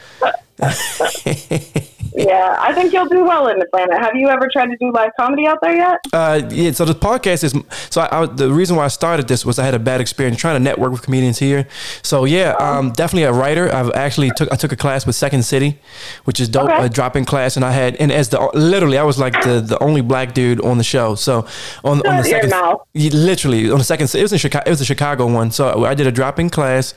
Yeah, 2.14 2.56
I 2.60 2.72
think 2.74 2.92
you'll 2.92 3.08
do 3.08 3.24
well 3.24 3.48
in 3.48 3.60
Atlanta. 3.60 3.98
Have 3.98 4.14
you 4.14 4.28
ever 4.28 4.48
tried 4.52 4.66
to 4.66 4.76
do 4.76 4.92
live 4.92 5.10
comedy 5.18 5.46
out 5.46 5.58
there 5.62 5.74
yet? 5.76 5.98
Uh, 6.12 6.42
yeah. 6.50 6.72
So 6.72 6.84
the 6.84 6.94
podcast 6.94 7.44
is 7.44 7.54
so 7.90 8.02
I, 8.02 8.22
I, 8.22 8.26
the 8.26 8.50
reason 8.52 8.76
why 8.76 8.84
I 8.84 8.88
started 8.88 9.28
this 9.28 9.44
was 9.46 9.58
I 9.58 9.64
had 9.64 9.74
a 9.74 9.78
bad 9.78 10.00
experience 10.00 10.38
trying 10.38 10.56
to 10.56 10.60
network 10.60 10.92
with 10.92 11.02
comedians 11.02 11.38
here. 11.38 11.66
So 12.02 12.24
yeah, 12.24 12.52
um, 12.60 12.90
definitely 12.92 13.24
a 13.24 13.32
writer. 13.32 13.72
I've 13.72 13.90
actually 13.92 14.30
took 14.36 14.52
I 14.52 14.56
took 14.56 14.72
a 14.72 14.76
class 14.76 15.06
with 15.06 15.16
Second 15.16 15.44
City, 15.44 15.78
which 16.24 16.38
is 16.40 16.48
dope, 16.48 16.70
Okay. 16.70 16.86
a 16.86 16.88
drop-in 16.88 17.24
class, 17.24 17.56
and 17.56 17.64
I 17.64 17.72
had 17.72 17.96
and 17.96 18.12
as 18.12 18.28
the 18.28 18.38
literally 18.54 18.98
I 18.98 19.02
was 19.04 19.18
like 19.18 19.34
the 19.42 19.60
the 19.60 19.78
only 19.82 20.00
black 20.02 20.34
dude 20.34 20.60
on 20.60 20.78
the 20.78 20.84
show. 20.84 21.14
So 21.14 21.46
on 21.84 22.06
on 22.06 22.18
the 22.18 22.24
second. 22.24 22.52
Literally 22.94 23.70
on 23.70 23.78
the 23.78 23.84
second 23.84 24.14
it 24.14 24.22
was 24.22 24.32
in 24.32 24.38
Chicago 24.38 24.64
it 24.66 24.70
was 24.70 24.80
a 24.80 24.84
Chicago 24.84 25.26
one. 25.26 25.50
So 25.50 25.84
I 25.84 25.94
did 25.94 26.06
a 26.06 26.12
drop-in 26.12 26.50
class. 26.50 26.94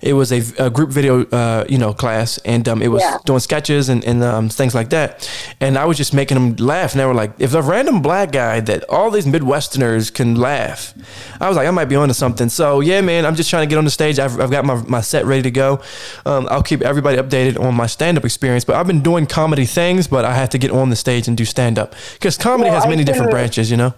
It 0.00 0.12
was 0.12 0.32
a, 0.32 0.42
a 0.58 0.70
group 0.70 0.90
video 0.90 1.24
uh, 1.26 1.64
you 1.68 1.78
know 1.78 1.92
class, 1.92 2.38
and 2.44 2.68
um, 2.68 2.82
it 2.82 2.88
was 2.88 3.02
Yeah. 3.02 3.16
doing 3.24 3.40
sketches 3.40 3.88
and, 3.88 4.04
and 4.04 4.22
um, 4.22 4.50
things 4.58 4.74
like 4.74 4.90
that. 4.90 5.30
And 5.60 5.78
I 5.78 5.86
was 5.86 5.96
just 5.96 6.12
making 6.12 6.34
them 6.34 6.56
laugh. 6.56 6.92
And 6.92 7.00
they 7.00 7.06
were 7.06 7.14
like, 7.14 7.32
if 7.38 7.54
a 7.54 7.62
random 7.62 8.02
black 8.02 8.32
guy 8.32 8.60
that 8.60 8.84
all 8.90 9.10
these 9.10 9.24
Midwesterners 9.24 10.12
can 10.12 10.34
laugh, 10.34 10.92
I 11.40 11.48
was 11.48 11.56
like, 11.56 11.66
I 11.66 11.70
might 11.70 11.86
be 11.86 11.96
onto 11.96 12.12
something. 12.12 12.50
So 12.50 12.80
yeah, 12.80 13.00
man, 13.00 13.24
I'm 13.24 13.34
just 13.34 13.48
trying 13.48 13.66
to 13.66 13.70
get 13.70 13.78
on 13.78 13.84
the 13.84 13.90
stage. 13.90 14.18
I've, 14.18 14.38
I've 14.38 14.50
got 14.50 14.66
my, 14.66 14.82
my 14.82 15.00
set 15.00 15.24
ready 15.24 15.42
to 15.42 15.50
go. 15.50 15.80
Um, 16.26 16.46
I'll 16.50 16.62
keep 16.62 16.82
everybody 16.82 17.16
updated 17.16 17.58
on 17.58 17.74
my 17.74 17.86
stand 17.86 18.18
up 18.18 18.24
experience. 18.24 18.64
But 18.64 18.76
I've 18.76 18.86
been 18.86 19.02
doing 19.02 19.26
comedy 19.26 19.64
things, 19.64 20.06
but 20.06 20.26
I 20.26 20.34
have 20.34 20.50
to 20.50 20.58
get 20.58 20.70
on 20.70 20.90
the 20.90 20.96
stage 20.96 21.28
and 21.28 21.36
do 21.36 21.46
stand 21.46 21.78
up 21.78 21.94
because 22.14 22.36
comedy 22.36 22.68
Well, 22.68 22.80
has 22.80 22.88
many 22.88 23.04
different 23.04 23.30
branches, 23.30 23.70
you 23.70 23.78
know? 23.78 23.94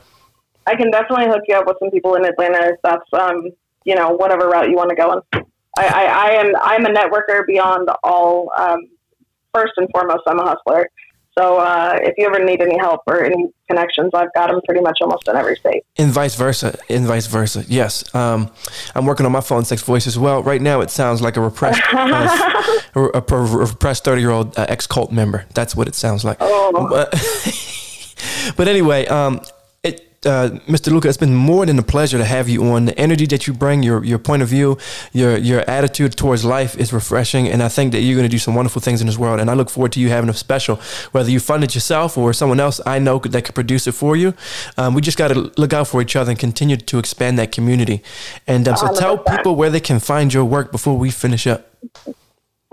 I 0.67 0.77
can 0.77 0.91
definitely 0.91 1.27
hook 1.27 1.43
you 1.49 1.57
up 1.57 1.67
with 1.67 1.79
some 1.81 1.91
people 1.91 2.15
in 2.15 2.25
Atlanta 2.25 2.69
if 2.69 2.77
that's 2.85 3.13
um, 3.13 3.51
you 3.85 3.95
know, 3.95 4.11
whatever 4.11 4.49
route 4.49 4.69
you 4.69 4.77
want 4.77 4.91
to 4.91 4.97
go 4.97 5.11
on. 5.11 5.23
I, 5.79 5.87
I, 5.87 6.05
I 6.05 6.31
am 6.33 6.53
I'm 6.61 6.87
a 6.87 6.91
networker 6.91 7.47
beyond 7.47 7.89
all 8.03 8.53
um, 8.57 8.89
first 9.55 9.73
and 9.77 9.89
foremost 9.93 10.23
I'm 10.27 10.39
a 10.39 10.45
hustler. 10.45 10.89
So 11.39 11.59
uh, 11.59 11.97
if 12.03 12.15
you 12.19 12.27
ever 12.27 12.45
need 12.45 12.61
any 12.61 12.77
help 12.77 13.03
or 13.07 13.25
any 13.25 13.49
connections, 13.69 14.11
I've 14.15 14.33
got 14.35 14.51
them 14.51 14.61
pretty 14.67 14.81
much 14.83 14.99
almost 15.01 15.29
in 15.29 15.37
every 15.37 15.55
state. 15.57 15.85
and 15.97 16.11
vice 16.11 16.35
versa 16.35 16.77
and 16.89 17.07
vice 17.07 17.29
versa 17.29 17.65
yes 17.69 18.13
um, 18.17 18.51
i'm 18.97 19.07
working 19.07 19.25
on 19.25 19.31
my 19.33 19.41
phone 19.41 19.65
sex 19.65 19.81
voice 19.83 20.09
as 20.09 20.19
well 20.19 20.43
right 20.43 20.61
now 20.61 20.81
it 20.81 20.91
sounds 20.91 21.23
like 21.23 21.37
a 21.37 21.41
repressed 21.41 21.81
uh, 21.93 22.59
a, 22.97 23.01
a, 23.01 23.23
repressed 23.37 24.05
30 24.05 24.21
year 24.21 24.31
old 24.31 24.59
uh, 24.59 24.67
ex-cult 24.69 25.13
member 25.13 25.47
that's 25.55 25.77
what 25.77 25.87
it 25.87 25.95
sounds 25.95 26.25
like 26.25 26.37
Oh. 26.41 26.89
but, 26.91 27.13
but 28.57 28.67
anyway 28.67 29.07
um, 29.07 29.41
uh, 30.27 30.51
Mr. 30.69 30.93
Luca, 30.93 31.09
it's 31.09 31.17
been 31.17 31.35
more 31.35 31.65
than 31.65 31.79
a 31.79 31.83
pleasure 31.83 32.19
to 32.19 32.25
have 32.25 32.47
you 32.47 32.63
on. 32.65 32.85
The 32.85 32.99
energy 32.99 33.25
that 33.27 33.47
you 33.47 33.55
bring, 33.55 33.83
your 33.83 34.05
your 34.05 34.19
point 34.19 34.43
of 34.43 34.49
view, 34.49 34.77
your 35.15 35.39
your 35.39 35.61
attitude 35.69 36.15
towards 36.15 36.45
life 36.45 36.77
is 36.77 36.93
refreshing, 36.93 37.49
and 37.49 37.63
I 37.63 37.69
think 37.69 37.93
that 37.93 38.01
you're 38.03 38.17
going 38.17 38.29
to 38.29 38.31
do 38.31 38.39
some 38.39 38.55
wonderful 38.55 38.83
things 38.83 39.01
in 39.01 39.07
this 39.07 39.17
world. 39.17 39.41
And 39.41 39.51
I 39.51 39.55
look 39.55 39.71
forward 39.71 39.93
to 39.93 40.01
you 40.01 40.11
having 40.11 40.29
a 40.29 40.35
special, 40.35 40.77
whether 41.13 41.31
you 41.31 41.41
fund 41.41 41.65
it 41.65 41.75
yourself 41.75 42.19
or 42.19 42.35
someone 42.35 42.61
else 42.61 42.81
I 42.85 42.99
know 42.99 43.19
that 43.19 43.45
could 43.45 43.55
produce 43.55 43.87
it 43.87 43.93
for 43.93 44.15
you. 44.15 44.35
Um, 44.77 44.93
we 44.93 45.01
just 45.01 45.17
got 45.17 45.29
to 45.29 45.53
look 45.57 45.73
out 45.73 45.89
for 45.89 46.03
each 46.03 46.17
other 46.17 46.31
and 46.31 46.39
continue 46.39 46.77
to 46.77 46.99
expand 46.99 47.39
that 47.39 47.51
community. 47.51 48.03
And 48.47 48.69
um, 48.69 48.77
so, 48.77 48.93
tell 48.93 49.17
people 49.17 49.57
where 49.57 49.71
they 49.71 49.81
can 49.81 50.01
find 50.01 50.35
your 50.35 50.45
work 50.45 50.71
before 50.71 50.99
we 50.99 51.11
finish 51.11 51.47
up. 51.47 51.67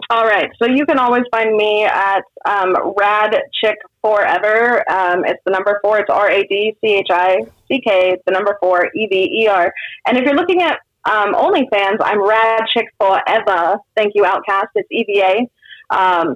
All 0.09 0.25
right. 0.25 0.49
So 0.61 0.69
you 0.69 0.85
can 0.85 0.99
always 0.99 1.23
find 1.31 1.55
me 1.55 1.83
at 1.83 2.23
um, 2.45 2.93
Rad 2.97 3.35
Chick 3.61 3.77
Forever. 4.01 4.89
Um, 4.89 5.25
it's 5.25 5.41
the 5.45 5.51
number 5.51 5.79
four. 5.83 5.99
It's 5.99 6.09
R 6.09 6.29
A 6.29 6.43
D 6.43 6.75
C 6.81 6.95
H 6.95 7.07
I 7.11 7.39
C 7.67 7.81
K. 7.85 8.11
It's 8.11 8.23
the 8.25 8.31
number 8.31 8.57
four 8.61 8.89
E 8.95 9.07
V 9.07 9.43
E 9.43 9.47
R. 9.47 9.73
And 10.05 10.17
if 10.17 10.23
you're 10.23 10.35
looking 10.35 10.61
at 10.61 10.79
um, 11.09 11.33
OnlyFans, 11.33 11.97
I'm 11.99 12.25
Rad 12.25 12.61
Chick 12.73 12.85
Forever. 12.99 13.77
Thank 13.95 14.13
you, 14.15 14.23
Outcast. 14.23 14.67
It's 14.75 14.87
E 14.91 15.03
V 15.03 15.21
A. 15.21 15.49
Um, 15.89 16.35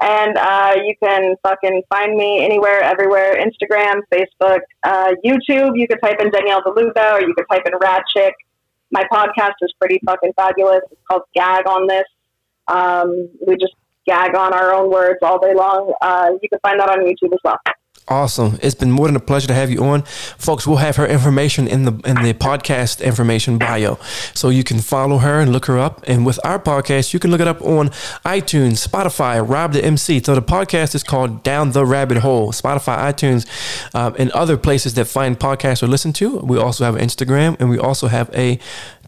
and 0.00 0.36
uh, 0.36 0.74
you 0.84 0.94
can 1.02 1.34
fucking 1.42 1.82
find 1.90 2.14
me 2.16 2.44
anywhere, 2.44 2.82
everywhere 2.82 3.36
Instagram, 3.36 4.00
Facebook, 4.12 4.60
uh, 4.84 5.12
YouTube. 5.24 5.72
You 5.74 5.88
could 5.88 6.00
type 6.02 6.20
in 6.20 6.30
Danielle 6.30 6.62
DeLuca 6.62 7.14
or 7.14 7.20
you 7.20 7.34
could 7.34 7.46
type 7.50 7.62
in 7.66 7.72
Rad 7.80 8.02
Chick. 8.14 8.34
My 8.92 9.04
podcast 9.12 9.54
is 9.60 9.72
pretty 9.80 10.00
fucking 10.04 10.32
fabulous. 10.36 10.82
It's 10.90 11.00
called 11.10 11.22
Gag 11.34 11.66
on 11.66 11.86
This. 11.88 12.04
Um, 12.68 13.30
we 13.46 13.56
just 13.56 13.74
gag 14.06 14.34
on 14.34 14.54
our 14.54 14.74
own 14.74 14.90
words 14.90 15.18
all 15.22 15.38
day 15.38 15.54
long. 15.54 15.92
Uh, 16.00 16.30
you 16.42 16.48
can 16.48 16.58
find 16.60 16.80
that 16.80 16.88
on 16.88 17.00
YouTube 17.00 17.32
as 17.32 17.40
well. 17.44 17.58
Awesome. 18.10 18.58
It's 18.62 18.74
been 18.74 18.90
more 18.90 19.06
than 19.06 19.16
a 19.16 19.20
pleasure 19.20 19.48
to 19.48 19.54
have 19.54 19.70
you 19.70 19.84
on. 19.84 20.02
Folks, 20.38 20.66
we'll 20.66 20.78
have 20.78 20.96
her 20.96 21.06
information 21.06 21.68
in 21.68 21.84
the 21.84 21.92
in 22.06 22.22
the 22.22 22.32
podcast 22.32 23.04
information 23.04 23.58
bio. 23.58 23.98
So 24.34 24.48
you 24.48 24.64
can 24.64 24.78
follow 24.78 25.18
her 25.18 25.40
and 25.40 25.52
look 25.52 25.66
her 25.66 25.78
up. 25.78 26.04
And 26.06 26.24
with 26.24 26.40
our 26.42 26.58
podcast, 26.58 27.12
you 27.12 27.20
can 27.20 27.30
look 27.30 27.42
it 27.42 27.46
up 27.46 27.60
on 27.60 27.90
iTunes, 28.24 28.86
Spotify, 28.86 29.46
Rob 29.46 29.74
the 29.74 29.84
MC. 29.84 30.22
So 30.24 30.34
the 30.34 30.40
podcast 30.40 30.94
is 30.94 31.02
called 31.02 31.42
Down 31.42 31.72
the 31.72 31.84
Rabbit 31.84 32.18
Hole. 32.18 32.52
Spotify, 32.52 33.12
iTunes, 33.12 33.46
um, 33.94 34.16
and 34.18 34.30
other 34.30 34.56
places 34.56 34.94
that 34.94 35.04
find 35.04 35.38
podcasts 35.38 35.82
or 35.82 35.86
listen 35.86 36.14
to. 36.14 36.38
We 36.38 36.56
also 36.56 36.86
have 36.86 36.94
Instagram 36.94 37.60
and 37.60 37.68
we 37.68 37.78
also 37.78 38.06
have 38.06 38.30
a 38.34 38.58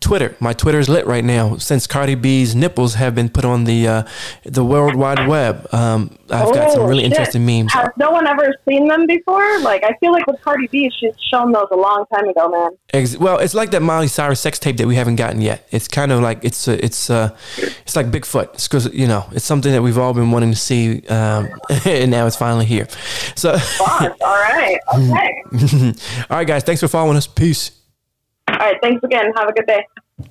Twitter. 0.01 0.35
My 0.41 0.53
Twitter 0.55 0.79
is 0.79 0.89
lit 0.89 1.07
right 1.07 1.23
now 1.25 1.57
since 1.59 1.87
Cardi 1.87 2.15
B's 2.15 2.55
nipples 2.55 2.95
have 2.95 3.15
been 3.15 3.29
put 3.29 3.45
on 3.45 3.65
the 3.65 3.87
uh, 3.87 4.03
the 4.45 4.65
World 4.65 4.95
Wide 4.95 5.29
Web. 5.29 5.69
Um, 5.75 6.17
I've 6.31 6.55
got 6.55 6.73
some 6.73 6.83
Oh, 6.83 6.87
really 6.87 7.03
shit. 7.03 7.13
interesting 7.13 7.45
memes. 7.45 7.73
Has 7.75 7.89
no 7.99 8.11
one 8.11 8.27
ever 8.27 8.55
seen 8.69 8.89
them 8.89 9.07
before? 9.07 9.59
Like, 9.61 9.85
I 9.85 9.93
feel 10.01 10.13
like 10.13 10.27
with 10.27 10.41
Cardi 10.43 10.69
B, 10.69 10.91
she's 10.99 11.13
shown 11.31 11.53
those 11.53 11.67
a 11.71 11.77
long 11.77 12.05
time 12.15 12.29
ago, 12.29 12.49
man. 12.49 12.71
Ex- 12.95 13.17
well, 13.17 13.39
it's 13.39 13.53
like 13.53 13.73
that 13.73 13.83
Miley 13.83 14.07
Cyrus 14.09 14.41
sex 14.41 14.59
tape 14.59 14.77
that 14.79 14.87
we 14.87 14.95
haven't 14.97 15.17
gotten 15.17 15.41
yet. 15.43 15.67
It's 15.71 15.87
kind 15.89 16.13
of 16.13 16.21
like 16.21 16.45
it's 16.45 16.67
uh, 16.67 16.79
it's 16.83 17.11
uh, 17.11 17.37
it's 17.59 17.95
like 17.95 18.07
Bigfoot. 18.11 18.55
It's 18.55 18.69
because 18.69 18.93
you 18.95 19.07
know 19.07 19.27
it's 19.33 19.45
something 19.45 19.71
that 19.73 19.83
we've 19.83 19.99
all 19.99 20.15
been 20.15 20.31
wanting 20.31 20.53
to 20.53 20.59
see, 20.59 21.07
um, 21.09 21.49
and 21.85 22.11
now 22.11 22.27
it's 22.27 22.37
finally 22.37 22.65
here. 22.65 22.89
So, 23.37 23.53
all 23.81 24.09
right. 24.21 24.79
Okay. 24.95 25.93
all 26.31 26.37
right, 26.39 26.47
guys, 26.47 26.63
thanks 26.65 26.81
for 26.81 26.89
following 26.89 27.17
us. 27.17 27.27
Peace. 27.27 27.71
All 28.53 28.67
right. 28.67 28.77
Thanks 28.83 29.03
again. 29.05 29.33
Have 29.37 29.49
a 29.49 29.53
good 29.53 29.67
day. 29.67 29.85